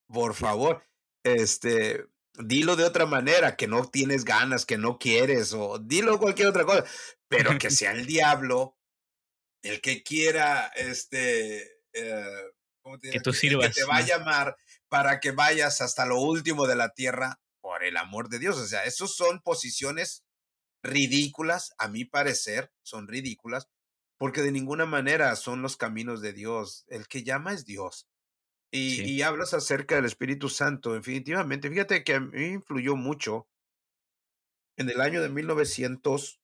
[0.06, 0.84] por favor,
[1.24, 2.06] este,
[2.38, 6.64] dilo de otra manera, que no tienes ganas, que no quieres, o dilo cualquier otra
[6.64, 6.85] cosa,
[7.29, 8.77] pero que sea el diablo
[9.62, 14.57] el que quiera, este, eh, ¿cómo te Que tú que te va a llamar
[14.88, 18.57] para que vayas hasta lo último de la tierra, por el amor de Dios.
[18.57, 20.24] O sea, esos son posiciones
[20.83, 23.68] ridículas, a mi parecer, son ridículas,
[24.16, 26.85] porque de ninguna manera son los caminos de Dios.
[26.88, 28.07] El que llama es Dios.
[28.70, 29.02] Y, Sí.
[29.04, 31.70] y hablas acerca del Espíritu Santo, definitivamente.
[31.70, 33.48] Fíjate que a mí me influyó mucho
[34.76, 36.40] en el año de 1900,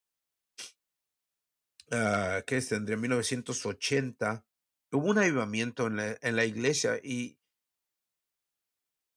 [1.90, 2.68] ah, ¿qué es?
[2.68, 4.46] Tendría 1980.
[4.92, 7.38] Hubo un avivamiento en la, en la iglesia y,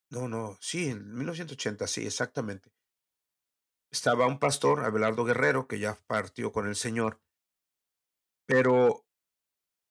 [0.10, 2.72] no, no, sí, en 1980, sí, exactamente.
[3.92, 7.20] Estaba un pastor, Abelardo Guerrero, que ya partió con el Señor,
[8.46, 9.07] pero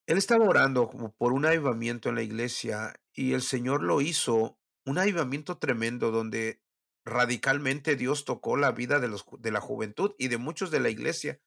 [0.07, 0.89] él estaba orando
[1.19, 6.63] por un avivamiento en la iglesia y el Señor lo hizo, un avivamiento tremendo donde
[7.05, 10.91] radicalmente Dios tocó la vida de, los, de la juventud y de muchos de la
[10.91, 11.41] iglesia,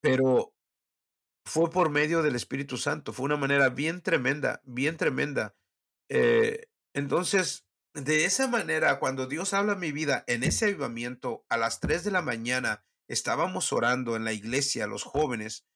[0.00, 0.54] pero
[1.44, 5.56] fue por medio del Espíritu Santo, fue una manera bien tremenda, bien tremenda.
[6.08, 11.80] Eh, entonces, de esa manera, cuando Dios habla mi vida en ese avivamiento, a las
[11.80, 15.66] 3 de la mañana, estábamos orando en la iglesia, los jóvenes,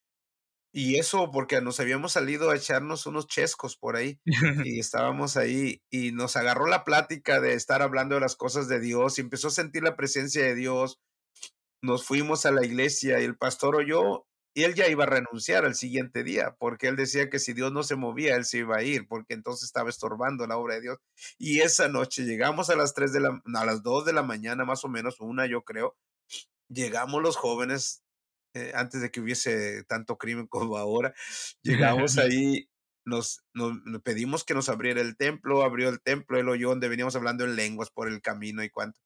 [0.73, 4.21] y eso porque nos habíamos salido a echarnos unos chescos por ahí,
[4.65, 8.81] y estábamos ahí, y nos agarró la plática de estar hablando de las cosas de
[8.81, 11.01] Dios, y empezó a sentir la presencia de Dios,
[11.83, 14.27] nos fuimos a la iglesia y el pastor oyó
[14.57, 17.73] y él ya iba a renunciar al siguiente día, porque él decía que si Dios
[17.73, 20.81] no se movía, él se iba a ir, porque entonces estaba estorbando la obra de
[20.81, 20.99] Dios.
[21.37, 24.65] Y esa noche llegamos a las 3 de la, a las 2 de la mañana,
[24.65, 25.95] más o menos, una yo creo,
[26.71, 28.03] llegamos los jóvenes,
[28.57, 31.15] eh, antes de que hubiese tanto crimen como ahora,
[31.63, 32.71] llegamos ahí,
[33.05, 36.89] nos, nos, nos pedimos que nos abriera el templo, abrió el templo, él oyó donde
[36.89, 39.01] veníamos hablando en lenguas por el camino y cuánto.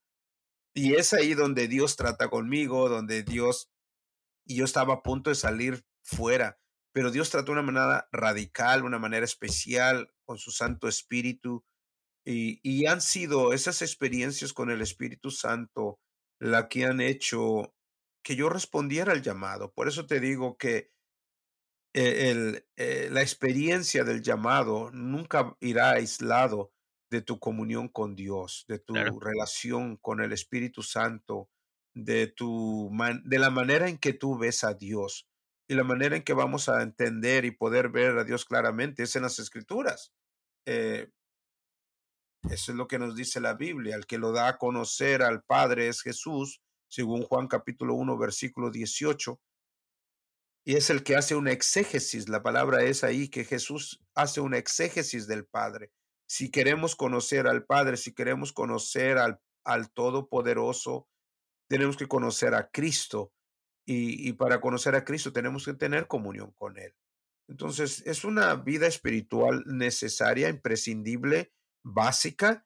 [0.73, 3.71] Y es ahí donde Dios trata conmigo, donde Dios
[4.47, 6.59] y yo estaba a punto de salir fuera,
[6.93, 11.65] pero Dios trató de una manera radical, una manera especial con su Santo Espíritu
[12.25, 15.99] y, y han sido esas experiencias con el Espíritu Santo
[16.41, 17.75] la que han hecho
[18.23, 19.73] que yo respondiera al llamado.
[19.73, 20.93] Por eso te digo que
[21.95, 26.73] eh, el, eh, la experiencia del llamado nunca irá aislado
[27.11, 31.51] de tu comunión con Dios, de Claro, tu relación con el Espíritu Santo,
[31.95, 35.29] de, tu man- de la manera en que tú ves a Dios
[35.69, 39.17] y la manera en que vamos a entender y poder ver a Dios claramente es
[39.17, 40.13] en las Escrituras.
[40.67, 41.11] Eh,
[42.49, 43.97] eso es lo que nos dice la Biblia.
[43.97, 48.71] El que lo da a conocer al Padre es Jesús, según Juan capítulo uno versículo
[48.71, 49.41] 18
[50.65, 52.29] y es el que hace una exégesis.
[52.29, 55.91] La palabra es ahí que Jesús hace una exégesis del Padre.
[56.29, 61.09] Si queremos conocer al Padre, si queremos conocer al, al Todopoderoso,
[61.69, 63.33] tenemos que conocer a Cristo.
[63.87, 66.95] Y, y para conocer a Cristo tenemos que tener comunión con Él.
[67.49, 72.65] Entonces, es una vida espiritual necesaria, imprescindible, básica,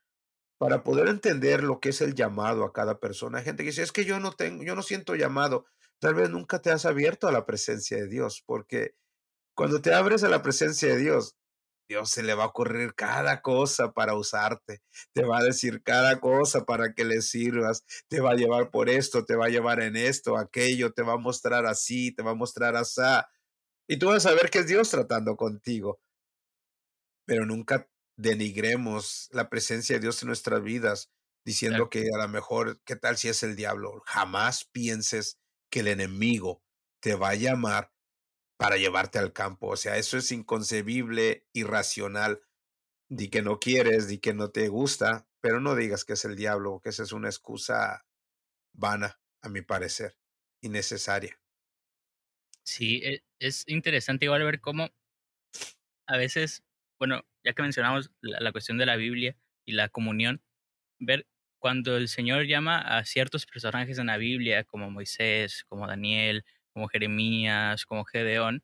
[0.58, 3.38] para poder entender lo que es el llamado a cada persona.
[3.38, 5.66] Hay gente que dice, es que yo no tengo, yo no siento llamado.
[6.00, 8.94] Tal vez nunca te has abierto a la presencia de Dios, porque
[9.54, 11.36] cuando te abres a la presencia de Dios,
[11.88, 16.20] Dios se le va a ocurrir cada cosa para usarte, te va a decir cada
[16.20, 19.80] cosa para que le sirvas, te va a llevar por esto, te va a llevar
[19.82, 23.02] en esto, aquello, te va a mostrar así, te va a mostrar así.
[23.88, 26.00] Y tú vas a ver que es Dios tratando contigo
[27.26, 31.10] pero nunca denigremos la presencia de Dios en nuestras vidas
[31.66, 31.84] claro.
[31.84, 34.02] diciendo que a lo mejor, ¿qué tal si es el diablo?
[34.06, 35.38] Jamás pienses
[35.70, 36.62] que el enemigo
[37.00, 37.92] te va a llamar
[38.56, 39.68] para llevarte al campo.
[39.68, 42.42] O sea, eso es inconcebible, irracional.
[43.08, 46.36] Di que no quieres, di que no te gusta, pero no digas que es el
[46.36, 48.06] diablo, que esa es una excusa
[48.74, 50.18] vana, a mi parecer,
[50.62, 51.40] innecesaria.
[52.62, 54.90] Sí, e- es interesante igual ver cómo
[56.06, 56.64] a veces,
[56.98, 60.42] bueno, ya que mencionamos la, la cuestión de la Biblia y la comunión,
[60.98, 61.26] ver
[61.58, 66.88] cuando el Señor llama a ciertos personajes en la Biblia, como Moisés, como Daniel, como
[66.88, 68.62] Jeremías, como Gedeón,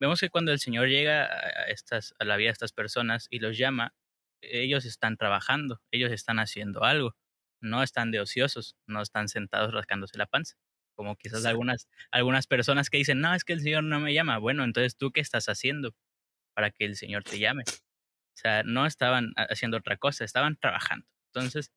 [0.00, 3.40] vemos que cuando el Señor llega a, estas, a la vida de estas personas y
[3.40, 3.94] los llama,
[4.40, 7.16] ellos están trabajando, ellos están haciendo algo,
[7.60, 10.56] no están de ociosos, no están sentados rascándose la panza,
[10.94, 14.38] como quizás algunas, algunas personas que dicen, no, es que el Señor no me llama.
[14.38, 15.94] Bueno, entonces tú qué estás haciendo
[16.58, 17.62] para que el Señor te llame.
[17.64, 21.06] O sea, no estaban ha- haciendo otra cosa, estaban trabajando.
[21.32, 21.72] Entonces,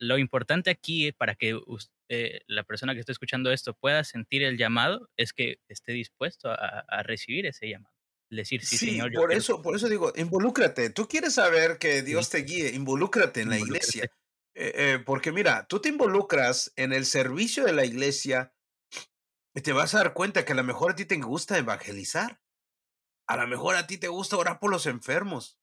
[0.00, 1.60] lo importante aquí para que
[2.08, 6.50] eh, la persona que esté escuchando esto pueda sentir el llamado es que esté dispuesto
[6.50, 7.94] a, a recibir ese llamado.
[8.30, 10.90] Decir, sí, Sí, Señor, por eso, por eso digo, involúcrate.
[10.90, 14.10] Tú quieres saber que sí, Dios te guíe, involúcrate en la iglesia.
[14.54, 18.54] Eh, eh, porque mira, tú te involucras en el servicio de la iglesia
[19.54, 22.40] y te vas a dar cuenta que a lo mejor a ti te gusta evangelizar.
[23.26, 25.58] A lo mejor a ti te gusta orar por los enfermos.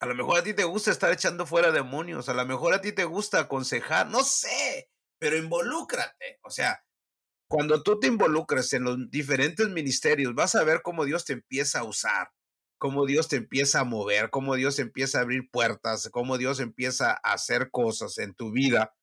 [0.00, 2.28] A lo mejor a ti te gusta estar echando fuera demonios.
[2.28, 4.08] A lo mejor a ti te gusta aconsejar.
[4.08, 6.38] No sé, pero involúcrate.
[6.42, 6.82] O sea,
[7.48, 11.80] Cuando tú te involucras en los diferentes ministerios, vas a ver cómo Dios te empieza
[11.80, 12.32] a usar,
[12.78, 17.12] cómo Dios te empieza a mover, cómo Dios empieza a abrir puertas, cómo Dios empieza
[17.12, 18.94] a hacer cosas en tu vida.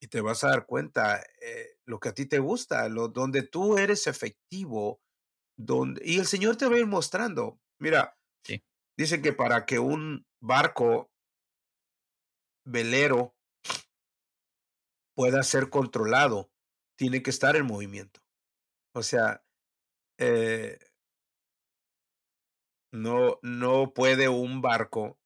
[0.00, 3.42] Y te vas a dar cuenta eh, lo que a ti te gusta, lo, donde
[3.42, 5.00] tú eres efectivo,
[5.56, 7.60] donde, y el Señor te va a ir mostrando.
[7.78, 8.62] Mira, Sí.
[8.96, 11.10] dicen que para que un barco
[12.66, 13.34] velero
[15.14, 16.50] pueda ser controlado,
[16.98, 18.20] tiene que estar en movimiento.
[18.94, 19.44] O sea,
[20.18, 20.78] eh,
[22.92, 25.18] no, no puede un barco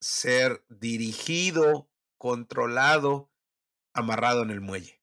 [0.00, 3.30] ser dirigido, controlado,
[3.94, 5.02] amarrado en el muelle.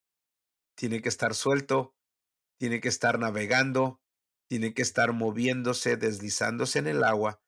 [0.77, 1.95] Tiene que estar suelto,
[2.59, 4.02] tiene que estar navegando,
[4.49, 7.41] tiene que estar moviéndose, deslizándose en el agua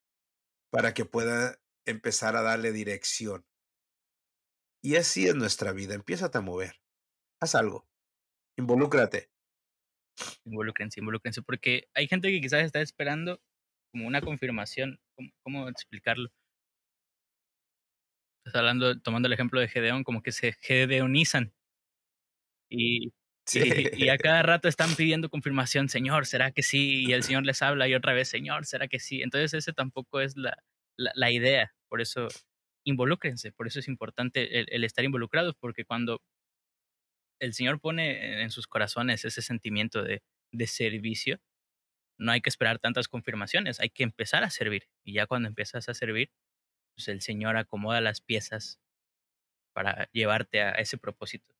[0.71, 3.45] para que pueda empezar a darle dirección.
[4.81, 5.95] Y así es nuestra vida.
[5.95, 6.81] Empieza a mover.
[7.41, 7.87] Haz algo.
[8.57, 9.29] Involúcrate.
[10.45, 13.41] Involúcrense, involúcrense, porque hay gente que quizás está esperando
[13.91, 14.99] como una confirmación.
[15.15, 16.29] ¿Cómo, cómo explicarlo?
[18.45, 21.53] Estás hablando, tomando el ejemplo de Gedeón, como que se gedeonizan.
[22.69, 23.11] Y,
[23.45, 23.61] Sí.
[23.93, 27.05] y, y a cada rato están pidiendo confirmación, Señor, ¿será que sí?
[27.05, 29.21] Y el Señor les habla y otra vez, Señor, ¿será que sí?
[29.21, 30.57] Entonces ese tampoco es la,
[30.97, 31.73] la, la idea.
[31.89, 32.27] Por eso
[32.85, 36.21] involúcrense, por eso es importante el, el estar involucrados, porque cuando
[37.39, 41.39] el Señor pone en sus corazones ese sentimiento de, de servicio,
[42.19, 44.87] no hay que esperar tantas confirmaciones, hay que empezar a servir.
[45.03, 46.31] Y ya cuando empiezas a servir,
[46.95, 48.79] pues el Señor acomoda las piezas
[49.73, 51.54] para llevarte a ese propósito.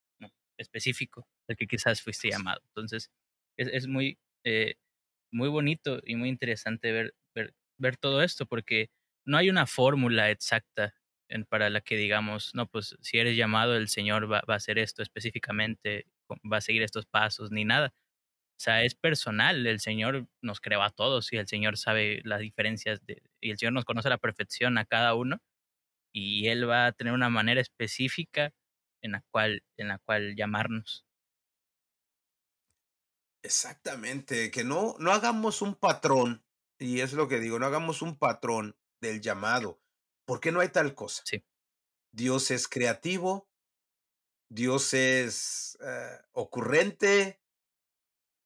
[0.58, 2.62] Específico al que quizás fuiste llamado.
[2.68, 3.12] Entonces,
[3.58, 4.76] es, es muy, eh,
[5.32, 8.90] muy bonito y muy interesante ver, ver, ver todo esto, porque
[9.26, 10.96] no hay una fórmula exacta
[11.30, 14.58] en, para la que digamos, no, pues si eres llamado, el Señor va, va a
[14.58, 16.06] hacer esto específicamente,
[16.52, 17.94] va a seguir estos pasos, ni nada.
[18.58, 19.68] O sea, es personal.
[19.68, 23.58] El Señor nos creó a todos y el Señor sabe las diferencias de, y el
[23.58, 25.40] Señor nos conoce a la perfección a cada uno
[26.14, 28.54] y Él va a tener una manera específica
[29.06, 31.06] en la cual, en la cual llamarnos.
[33.44, 36.44] Exactamente, que no, no hagamos un patrón,
[36.80, 39.80] y es lo que digo, no hagamos un patrón del llamado,
[40.26, 41.22] porque no hay tal cosa.
[41.26, 41.46] Sí.
[42.12, 43.48] Dios es creativo,
[44.50, 47.40] Dios es eh, ocurrente,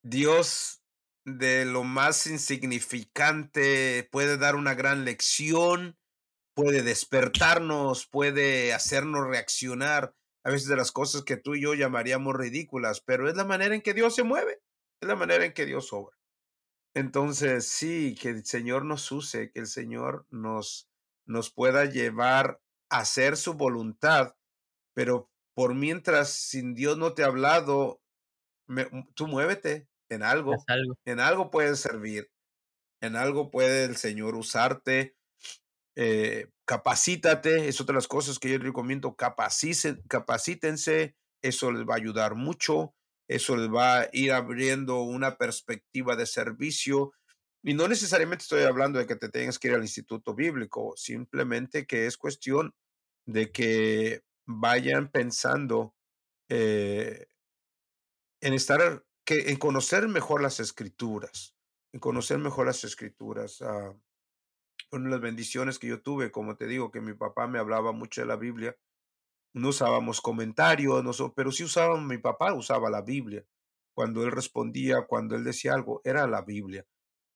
[0.03, 0.84] Dios
[1.24, 5.97] de lo más insignificante puede dar una gran lección,
[6.55, 10.16] puede despertarnos, puede hacernos reaccionar
[10.50, 13.76] a veces de las cosas que tú y yo llamaríamos ridículas, pero es la manera
[13.76, 14.64] en que Dios se mueve,
[15.00, 16.18] es la manera en que Dios obra.
[16.95, 20.89] Entonces, sí, que el Señor nos use, que el Señor nos,
[21.28, 24.38] nos pueda llevar a hacer su voluntad,
[24.95, 28.02] pero por mientras sin Dios no te ha hablado,
[28.68, 30.95] me, tú muévete en algo, algo.
[31.06, 32.32] en algo puedes servir,
[33.02, 35.16] en algo puede el Señor usarte,
[36.02, 41.97] eh, capacítate, es otra de las cosas que yo recomiendo, capacítense, eso les va a
[41.97, 42.95] ayudar mucho,
[43.28, 47.12] eso les va a ir abriendo una perspectiva de servicio.
[47.66, 51.86] Y no necesariamente estoy hablando de que te tengas que ir al instituto bíblico, simplemente
[51.86, 52.74] que es cuestión
[53.26, 55.95] de que vayan pensando
[56.47, 57.28] eh,
[58.39, 61.58] en estar, que, en conocer mejor las escrituras,
[61.91, 63.60] en conocer mejor las escrituras.
[63.60, 64.00] Uh,
[64.92, 68.22] de las bendiciones que yo tuve, como te digo, que mi papá me hablaba mucho
[68.22, 68.76] de la Biblia.
[69.54, 73.46] No usábamos comentarios, no, pero sí usábamos, mi papá usaba la Biblia.
[73.94, 76.86] Cuando él respondía, cuando él decía algo, era la Biblia.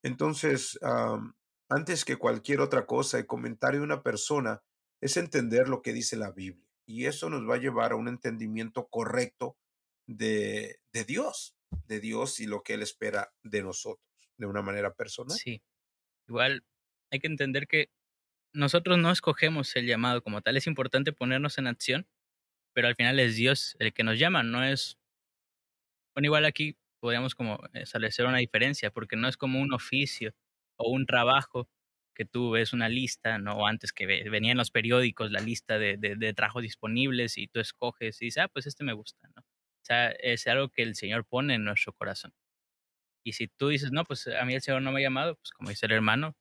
[0.04, 0.80] Entonces,
[1.70, 4.62] antes que cualquier otra cosa, el comentario de una persona
[5.02, 6.68] es entender lo que dice la Biblia.
[6.86, 9.58] Y eso nos va a llevar a un entendimiento correcto
[10.08, 11.56] de, de Dios,
[11.88, 14.06] de Dios y lo que Él espera de nosotros,
[14.38, 15.38] de una manera personal.
[15.38, 15.62] Sí.
[16.28, 16.64] Igual
[17.14, 17.90] hay que entender que
[18.54, 20.58] nosotros no escogemos el llamado como tal.
[20.58, 22.08] Es importante ponernos en acción,
[22.74, 24.98] pero al final es Dios el que nos llama, no es...
[26.16, 30.34] Bueno, igual aquí podríamos como establecer una diferencia, porque no es como un oficio
[30.78, 31.70] o un trabajo
[32.16, 33.58] que tú ves una lista, ¿no?
[33.58, 37.48] O antes que venía en los periódicos la lista de, de, de, trabajos disponibles y
[37.48, 39.42] tú escoges y dices, ah, pues este me gusta, ¿no?
[39.42, 42.34] O sea, es algo que el Señor pone en nuestro corazón.
[43.26, 45.52] Y si tú dices, no, pues a mí el Señor no me ha llamado, pues
[45.52, 46.36] como dice el hermano,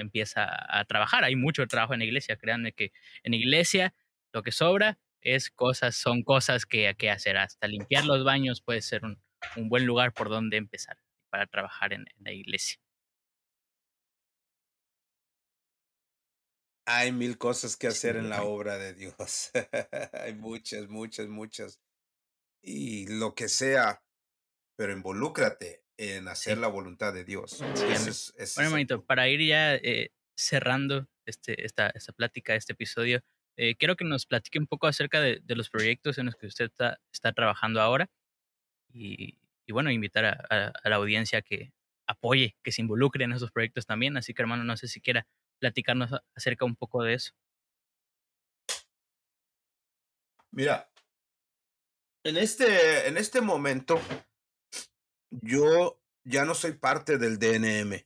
[0.00, 1.24] empieza a trabajar.
[1.24, 3.94] Hay mucho trabajo en la iglesia, créanme que en la iglesia
[4.32, 7.36] lo que sobra es cosas, son cosas que, que hacer.
[7.36, 9.22] Hasta limpiar los baños puede ser un,
[9.56, 10.96] un buen lugar por donde empezar
[11.30, 12.78] para trabajar en, en la iglesia.
[16.86, 19.50] Hay mil cosas que hacer sí, en la obra de Dios.
[20.12, 21.80] Hay muchas, muchas, muchas.
[22.62, 24.04] y lo que sea,
[24.76, 26.60] pero involúcrate en hacer Sí.
[26.60, 27.50] la voluntad de Dios.
[27.52, 28.08] Sí, Ese amén.
[28.08, 33.22] es, ese Bueno, hermanito, para ir ya eh, cerrando este, esta, esta plática, este episodio,
[33.56, 36.46] eh, quiero que nos platique un poco acerca de, de los proyectos en los que
[36.46, 38.10] usted está, está trabajando ahora
[38.92, 41.72] y, y bueno, invitar a, a- a la audiencia a que
[42.06, 44.16] apoye, que se involucre en esos proyectos también.
[44.16, 45.26] Así que, hermano, no sé si quiera
[45.60, 47.32] platicarnos acerca un poco de eso.
[50.50, 50.90] Mira,
[52.24, 54.00] en este, en este momento,
[55.40, 58.04] yo ya no soy parte del DNM.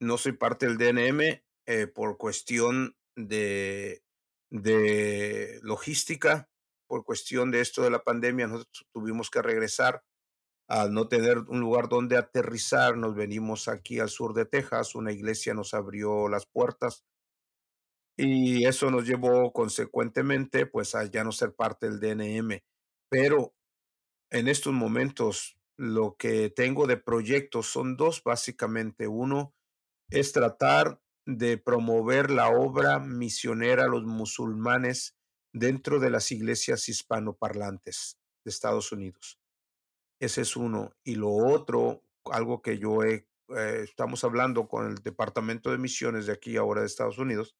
[0.00, 4.02] No soy parte del DNM eh, por cuestión de,
[4.50, 6.48] de logística,
[6.86, 8.46] por cuestión de esto de la pandemia.
[8.46, 10.04] Nosotros tuvimos que regresar
[10.68, 12.96] al no tener un lugar donde aterrizar.
[12.96, 14.94] Nos venimos aquí al sur de Texas.
[14.94, 17.04] Una iglesia nos abrió las puertas
[18.16, 22.60] y eso nos llevó consecuentemente pues a ya no ser parte del DNM.
[23.08, 23.54] Pero
[24.30, 29.06] en estos momentos lo que tengo de proyectos son dos básicamente.
[29.06, 29.54] Uno
[30.10, 35.16] es tratar de promover la obra misionera a los musulmanes
[35.52, 39.38] dentro de las iglesias hispanoparlantes de Estados Unidos.
[40.20, 40.92] Ese es uno.
[41.04, 46.26] Y lo otro, algo que yo he, eh, estamos hablando con el Departamento de Misiones
[46.26, 47.56] de aquí ahora de Estados Unidos,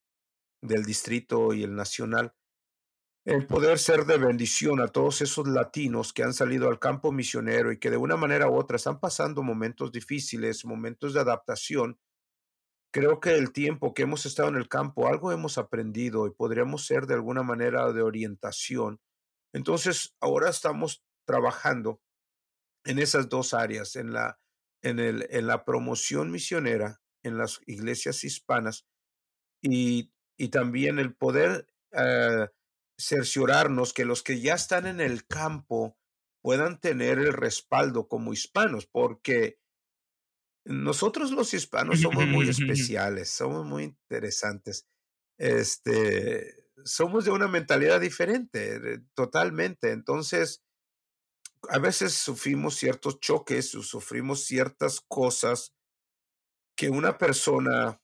[0.61, 2.35] del distrito y el nacional,
[3.29, 7.71] el poder ser de bendición a todos esos latinos que han salido al campo misionero
[7.71, 12.01] y que de una manera u otra están pasando momentos difíciles, momentos de adaptación.
[12.91, 16.87] Creo que el tiempo que hemos estado en el campo, algo hemos aprendido y podríamos
[16.87, 18.99] ser de alguna manera de orientación.
[19.53, 22.01] Entonces, ahora estamos trabajando
[22.87, 24.41] en esas dos áreas, en la,
[24.81, 28.87] en el, en la promoción misionera en las iglesias hispanas
[29.61, 32.49] y, y también el poder eh,
[32.99, 35.97] cerciorarnos que los que ya están en el campo
[36.43, 39.59] puedan tener el respaldo como hispanos, porque
[40.65, 44.87] nosotros los hispanos somos muy especiales, somos muy interesantes.
[45.39, 49.93] Este, somos de una mentalidad diferente, totalmente.
[49.93, 50.63] Entonces,
[51.69, 55.75] a veces sufrimos ciertos choques o sufrimos ciertas cosas
[56.77, 58.01] que una persona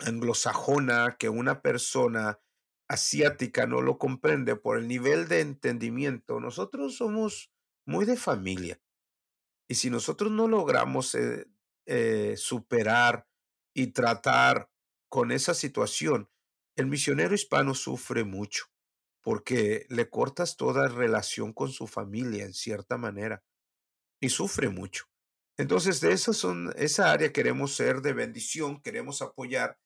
[0.00, 2.40] anglosajona, que una persona
[2.92, 6.40] asiática no lo comprende por el nivel de entendimiento.
[6.40, 7.50] Nosotros somos
[7.86, 8.80] muy de familia.
[9.68, 11.46] Y si nosotros no logramos eh,
[11.86, 13.26] eh, superar
[13.74, 14.70] y tratar
[15.08, 16.28] con esa situación,
[16.76, 18.66] el misionero hispano sufre mucho
[19.22, 23.42] porque le cortas toda relación con su familia en cierta manera
[24.20, 25.04] y sufre mucho.
[25.56, 29.78] Entonces, de esas son, esa área queremos ser de bendición, queremos apoyar,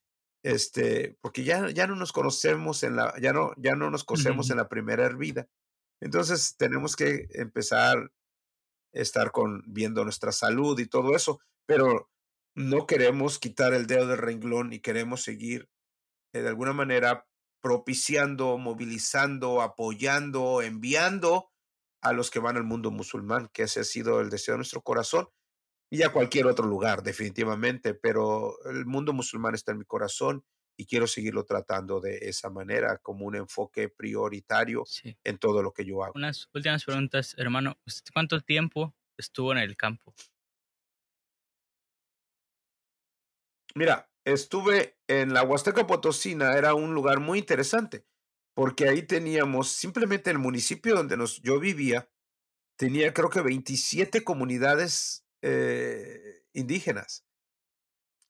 [0.46, 4.48] este, porque ya, ya no nos conocemos en la, ya no, ya no nos conocemos
[4.50, 5.48] en la primera hervida.
[6.00, 8.12] Entonces, tenemos que empezar
[8.92, 12.08] estar con viendo nuestra salud y todo eso, pero
[12.54, 15.68] no queremos quitar el dedo del renglón y queremos seguir
[16.32, 17.26] eh, de alguna manera
[17.60, 21.50] propiciando, movilizando, apoyando, enviando
[22.02, 24.80] a los que van al mundo musulmán, que ese ha sido el deseo de nuestro
[24.80, 25.28] corazón
[25.90, 30.44] y a cualquier otro lugar, definitivamente, pero el mundo musulmán está en mi corazón
[30.76, 35.16] y quiero seguirlo tratando de esa manera, como un enfoque prioritario Sí.
[35.24, 36.12] en todo lo que yo hago.
[36.14, 37.78] Unas últimas preguntas, hermano.
[37.86, 40.14] ¿Usted cuánto tiempo estuvo en el campo?
[43.74, 48.06] Mira, estuve en la Huasteca Potosina, era un lugar muy interesante,
[48.54, 52.10] porque ahí teníamos simplemente el municipio donde nos, yo vivía,
[52.78, 57.26] tenía creo que 27 comunidades eh, indígenas.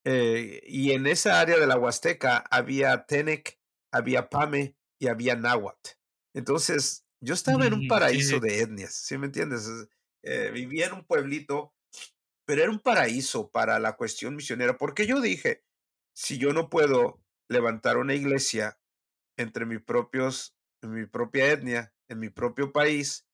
[0.04, 3.58] Eh, y en esa área de la Huasteca había Tenec,
[3.92, 5.90] había Pame y había Náhuatl.
[6.34, 9.66] Entonces, yo estaba en un Mm, paraíso de etnias, ¿sí me entiendes?
[9.66, 9.88] Es-
[10.22, 11.74] eh, vivía en un pueblito,
[12.46, 15.64] pero era un paraíso para la cuestión misionera, porque yo dije,
[16.14, 18.80] si yo no puedo levantar una iglesia
[19.36, 23.25] entre mis propios, en mi propia etnia, en mi propio país,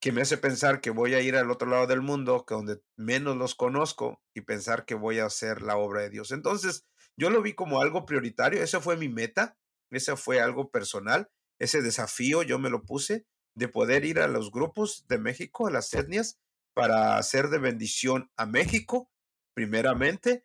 [0.00, 2.80] que me hace pensar que voy a ir al otro lado del mundo, que donde
[2.96, 6.30] menos los conozco, y pensar que voy a hacer la obra de Dios.
[6.30, 6.86] Entonces,
[7.16, 9.58] yo lo vi como algo prioritario, esa fue mi meta,
[9.90, 13.26] ese fue algo personal, ese desafío yo me lo puse
[13.56, 16.38] de poder ir a los grupos de México, a las etnias,
[16.74, 19.10] para hacer de bendición a México,
[19.54, 20.44] primeramente,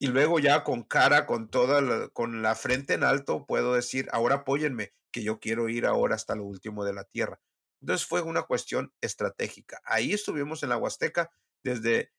[0.00, 4.08] y luego ya con cara, con toda la, con la frente en alto, puedo decir,
[4.12, 7.40] ahora apóyenme, que yo quiero ir ahora hasta lo último de la tierra.
[7.84, 9.78] Entonces fue una cuestión estratégica.
[9.84, 11.30] Ahí estuvimos en la Huasteca
[11.62, 12.14] desde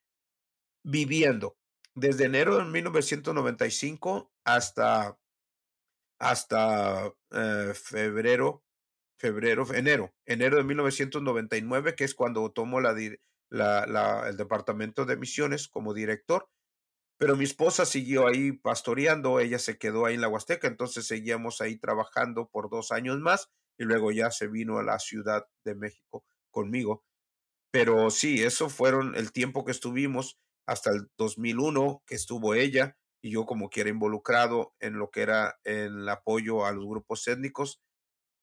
[0.83, 1.57] viviendo,
[1.95, 5.17] desde enero de 1995 hasta,
[6.19, 8.63] hasta eh, febrero
[9.17, 12.93] febrero, enero, enero de 1999, que es cuando tomo la,
[13.49, 16.47] la, el departamento de misiones como director.
[17.17, 21.59] Pero mi esposa siguió ahí pastoreando, ella se quedó ahí en la Huasteca, entonces seguíamos
[21.59, 25.75] ahí trabajando por dos años más y luego ya se vino a la Ciudad de
[25.75, 27.03] México conmigo.
[27.71, 33.31] Pero sí, eso fueron el tiempo que estuvimos hasta el 2001, que estuvo ella y
[33.31, 37.81] yo como quiera involucrado en lo que era el apoyo a los grupos étnicos.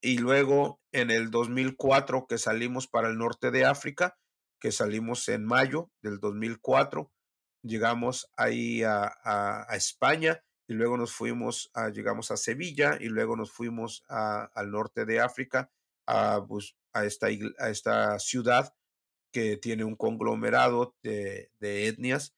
[0.02, 4.18] Y luego en el 2004 que salimos para el norte de África,
[4.60, 7.12] que salimos en mayo del 2004,
[7.62, 10.42] llegamos ahí a, a, España
[10.72, 15.20] y luego nos fuimos, a, llegamos a Sevilla y luego nos fuimos al norte de
[15.20, 15.70] África,
[16.06, 16.46] a,
[16.94, 18.74] a, esta, ciudad
[19.30, 22.34] que tiene un conglomerado de, etnias,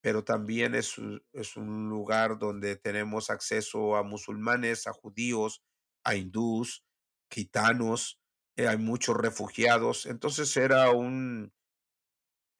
[0.00, 0.96] pero también es,
[1.34, 5.62] es, un lugar donde tenemos acceso a musulmanes, a judíos,
[6.04, 6.86] a hindús,
[7.30, 8.18] gitanos,
[8.56, 10.06] eh, hay muchos refugiados.
[10.06, 11.52] Entonces era un,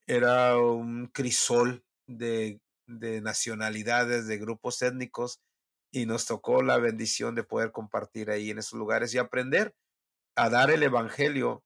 [0.06, 5.40] era un crisol de, de nacionalidades, de grupos étnicos,
[5.92, 9.74] y nos tocó la bendición de poder compartir ahí en esos lugares y aprender
[10.36, 11.64] a dar el Evangelio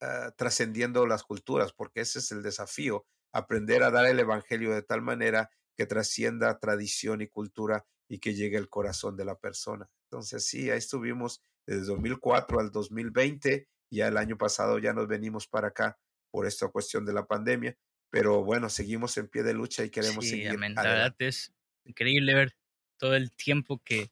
[0.00, 4.82] ah, trascendiendo las culturas, porque ese es el desafío, aprender a dar el Evangelio de
[4.82, 9.90] tal manera que trascienda tradición y cultura y que llegue al corazón de la persona.
[10.10, 15.46] Entonces, sí, ahí estuvimos desde 2004 al 2020, ya el año pasado ya nos venimos
[15.46, 15.98] para acá
[16.30, 17.76] por esta cuestión de la pandemia,
[18.16, 20.58] pero bueno, seguimos en pie de lucha y queremos sí, seguir.
[20.58, 21.52] La verdad es
[21.84, 22.56] increíble ver
[22.98, 24.10] todo el tiempo que,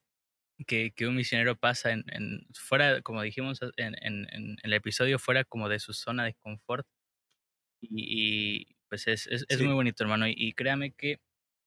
[0.66, 5.18] que, que un misionero pasa en, en, fuera, como dijimos en, en, en, el episodio,
[5.18, 6.86] fuera como de su zona de confort.
[7.80, 10.26] Y, pues es, es, es muy bonito, hermano.
[10.28, 11.20] Y, créame que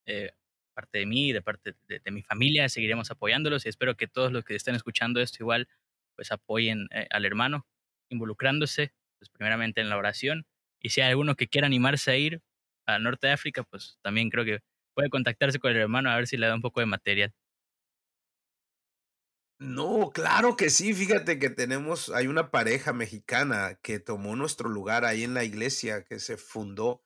[0.05, 0.31] eh,
[0.75, 4.31] parte de mí, de parte de, de, mi familia, seguiremos apoyándolos y espero que todos
[4.31, 5.67] los que estén escuchando esto igual,
[6.15, 7.67] pues apoyen eh, al hermano,
[8.09, 10.45] involucrándose, pues primeramente en la oración
[10.82, 12.41] y si hay alguno que quiera animarse a ir
[12.86, 14.59] al norte de África, pues también creo que
[14.93, 17.34] puede contactarse con el hermano a ver si le da un poco de material.
[19.59, 20.93] No, claro que sí.
[20.93, 26.03] Fíjate que tenemos, hay una pareja mexicana que tomó nuestro lugar ahí en la iglesia
[26.03, 27.03] que se fundó.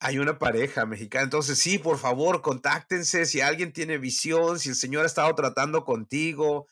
[0.00, 1.24] Hay una pareja mexicana.
[1.24, 3.26] Entonces, sí, por favor, contáctense.
[3.26, 6.68] Si alguien tiene visión, si el Señor ha estado tratando contigo,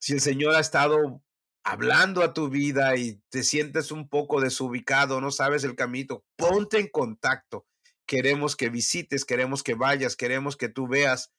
[0.00, 1.22] si el Señor ha estado
[1.68, 6.78] hablando a tu vida y te sientes un poco desubicado, no sabes el camino, ponte
[6.78, 7.66] en contacto.
[8.06, 11.34] Queremos que visites, queremos que vayas, queremos que tú veas,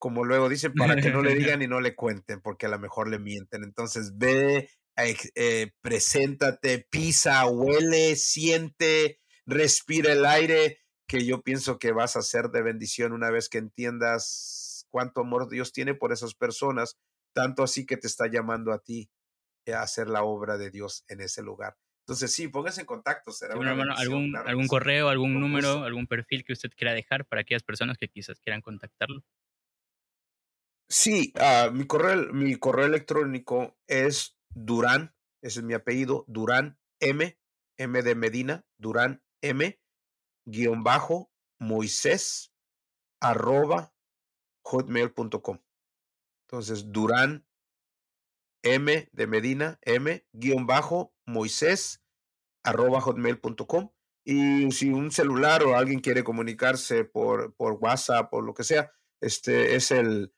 [0.00, 2.78] como luego dicen, para que no le digan y no le cuenten, porque a lo
[2.80, 3.62] mejor le mienten.
[3.62, 12.16] Entonces ve, eh, preséntate, pisa, huele, siente, respira el aire, que yo pienso que vas
[12.16, 16.98] a ser de bendición una vez que entiendas cuánto amor Dios tiene por esas personas
[17.34, 19.10] tanto así que te está llamando a ti
[19.66, 21.76] a hacer la obra de Dios en ese lugar.
[22.06, 23.32] Entonces, sí, póngase en contacto.
[23.32, 27.96] Será algún, algún correo, algún número, algún perfil que usted quiera dejar para aquellas personas
[27.96, 29.22] que quizás quieran contactarlo.
[30.88, 37.38] Sí, uh, mi, correo, mi correo electrónico es Durán, ese es mi apellido, Durán M,
[37.78, 39.80] M de Medina, Durán M,
[40.44, 42.52] guion bajo, Moisés,
[43.18, 43.94] arroba,
[44.62, 45.58] hotmail.com.
[46.54, 47.44] Entonces, Durán
[48.62, 52.00] M de Medina, M, guion bajo, Moisés,
[52.62, 53.90] arroba hotmail.com.
[54.24, 58.92] Y si un celular o alguien quiere comunicarse por, por WhatsApp o lo que sea,
[59.20, 60.32] este es el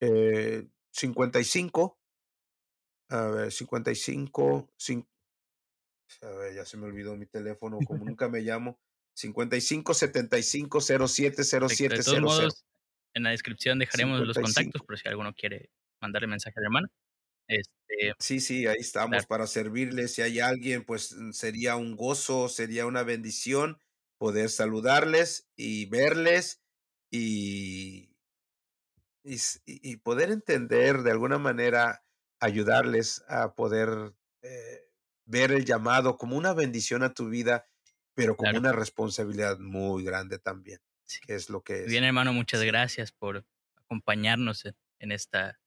[0.00, 2.00] eh, 55,
[3.10, 4.70] a ver, 55,
[6.22, 8.80] a ver, ya se me olvidó mi teléfono, como nunca me llamo,
[9.16, 12.64] 55 75 07 07 De todos modos,
[13.14, 16.88] en la descripción dejaremos los contactos por si alguno quiere mandarle mensaje al hermano.
[17.48, 20.08] Este, sí, sí, ahí estamos para servirle.
[20.08, 23.78] Si hay alguien, pues sería un gozo, sería una bendición
[24.18, 26.62] poder saludarles y verles
[27.10, 28.16] y,
[29.24, 32.04] y, poder entender de alguna manera,
[32.40, 34.88] ayudarles a poder eh,
[35.26, 37.66] ver el llamado como una bendición a tu vida,
[38.14, 40.80] pero como una responsabilidad muy grande también
[41.20, 41.86] que es lo que es.
[41.86, 43.44] Bien, hermano, muchas gracias por
[43.76, 44.64] acompañarnos
[44.98, 45.60] en esta,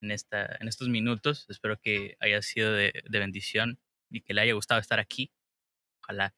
[0.00, 1.46] en esta, en estos minutos.
[1.48, 3.78] Espero que haya sido de, de bendición
[4.10, 5.32] y que le haya gustado estar aquí.
[6.02, 6.34] Ojalá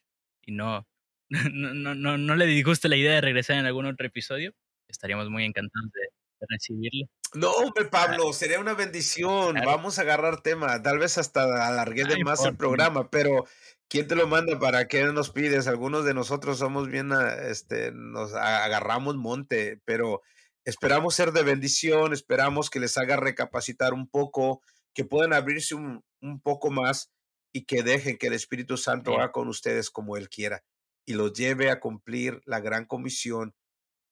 [0.49, 0.89] y no,
[1.53, 4.55] no, no, no, no le disguste la idea de regresar en algún otro episodio.
[4.89, 6.09] Estaríamos muy encantados de,
[6.49, 7.07] recibirlo.
[7.35, 9.57] No, hombre, Pablo, sería una bendición.
[9.65, 10.83] Vamos a agarrar tema.
[10.83, 13.45] Tal vez hasta alargué de más el programa, pero
[13.91, 14.59] ¿Quién te lo manda?
[14.59, 15.67] ¿Para qué nos pides?
[15.67, 17.11] Algunos de nosotros somos bien,
[17.47, 20.21] este, nos agarramos monte, pero
[20.67, 24.61] esperamos ser de bendición, esperamos que les haga recapacitar un poco,
[24.93, 27.11] que puedan abrirse un, un poco más
[27.51, 30.63] y que dejen que el Espíritu Santo haga con ustedes como Él quiera
[31.07, 33.55] y los lleve a cumplir la gran comisión,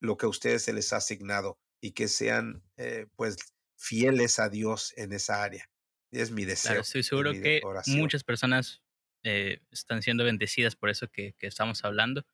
[0.00, 3.36] lo que a ustedes se les ha asignado y que sean eh, pues
[3.76, 5.70] fieles a Dios en esa área.
[6.10, 6.80] Es mi deseo.
[6.80, 8.82] estoy seguro que muchas personas
[9.24, 12.24] eh, están siendo bendecidas por eso que, que, estamos hablando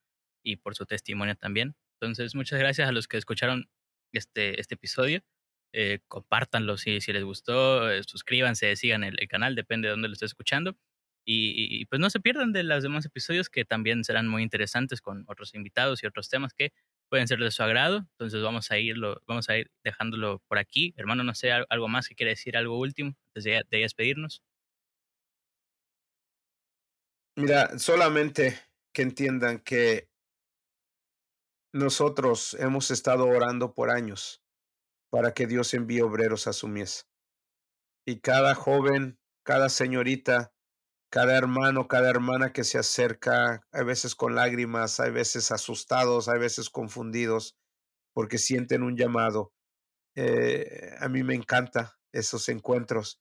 [0.45, 1.75] y por su testimonio también.
[2.01, 3.71] Entonces, muchas gracias a los que escucharon
[4.13, 5.23] este, este episodio.
[5.75, 10.13] Eh, compártanlo si, si les gustó, eh, suscríbanse, sigan el, canal, depende de dónde lo
[10.13, 10.77] estés escuchando.
[11.25, 15.25] Y, pues no se pierdan de los demás episodios que también serán muy interesantes con
[15.29, 16.73] otros invitados y otros temas que
[17.13, 17.99] pueden ser de su agrado.
[18.13, 20.95] Entonces vamos a irlo, vamos a ir dejándolo por aquí.
[20.97, 24.43] Hermano, no sé, algo más que quiere decir, algo último, antes de, de despedirnos.
[27.37, 28.59] Mira, solamente
[28.95, 30.09] que entiendan que
[31.75, 34.43] nosotros hemos estado orando por años
[35.11, 37.11] para que Dios envíe obreros a su mies.
[38.07, 40.52] Y cada joven, cada señorita,
[41.13, 46.39] cada hermano, cada hermana que se acerca, a veces con lágrimas, hay veces asustados, hay
[46.39, 47.55] veces confundidos,
[48.15, 49.53] porque sienten un llamado.
[50.17, 53.21] Eh, a mí me encanta esos encuentros,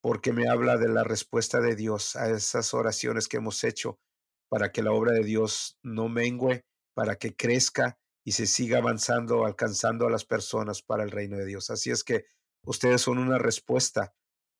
[0.00, 4.00] porque me habla de la respuesta de Dios a esas oraciones que hemos hecho
[4.48, 9.46] para que la obra de Dios no mengüe, para que crezca y se siga avanzando,
[9.46, 11.70] alcanzando a las personas para el reino de Dios.
[11.70, 12.24] Así es que
[12.64, 14.12] ustedes son una respuesta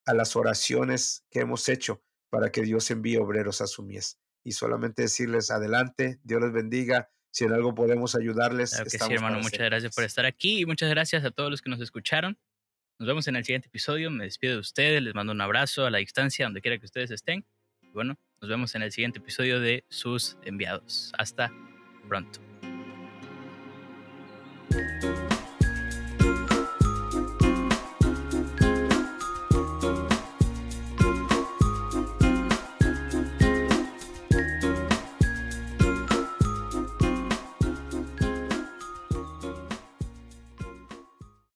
[0.07, 4.19] a las oraciones que hemos hecho para que Dios envíe obreros a su mies.
[4.45, 7.11] Y solamente decirles adelante, Dios les bendiga.
[7.31, 8.71] Si en algo podemos ayudarles.
[8.71, 9.41] Claro que sí, hermano.
[9.41, 12.39] Muchas gracias por estar aquí y muchas gracias a todos los que nos escucharon.
[12.99, 14.11] Nos vemos en el siguiente episodio.
[14.11, 15.03] Me despido de ustedes.
[15.03, 17.47] Les mando un abrazo a la distancia, donde quiera que ustedes estén.
[17.83, 21.13] Y bueno, nos vemos en el siguiente episodio de Sus Enviados.
[21.17, 21.53] Hasta
[22.09, 22.41] pronto.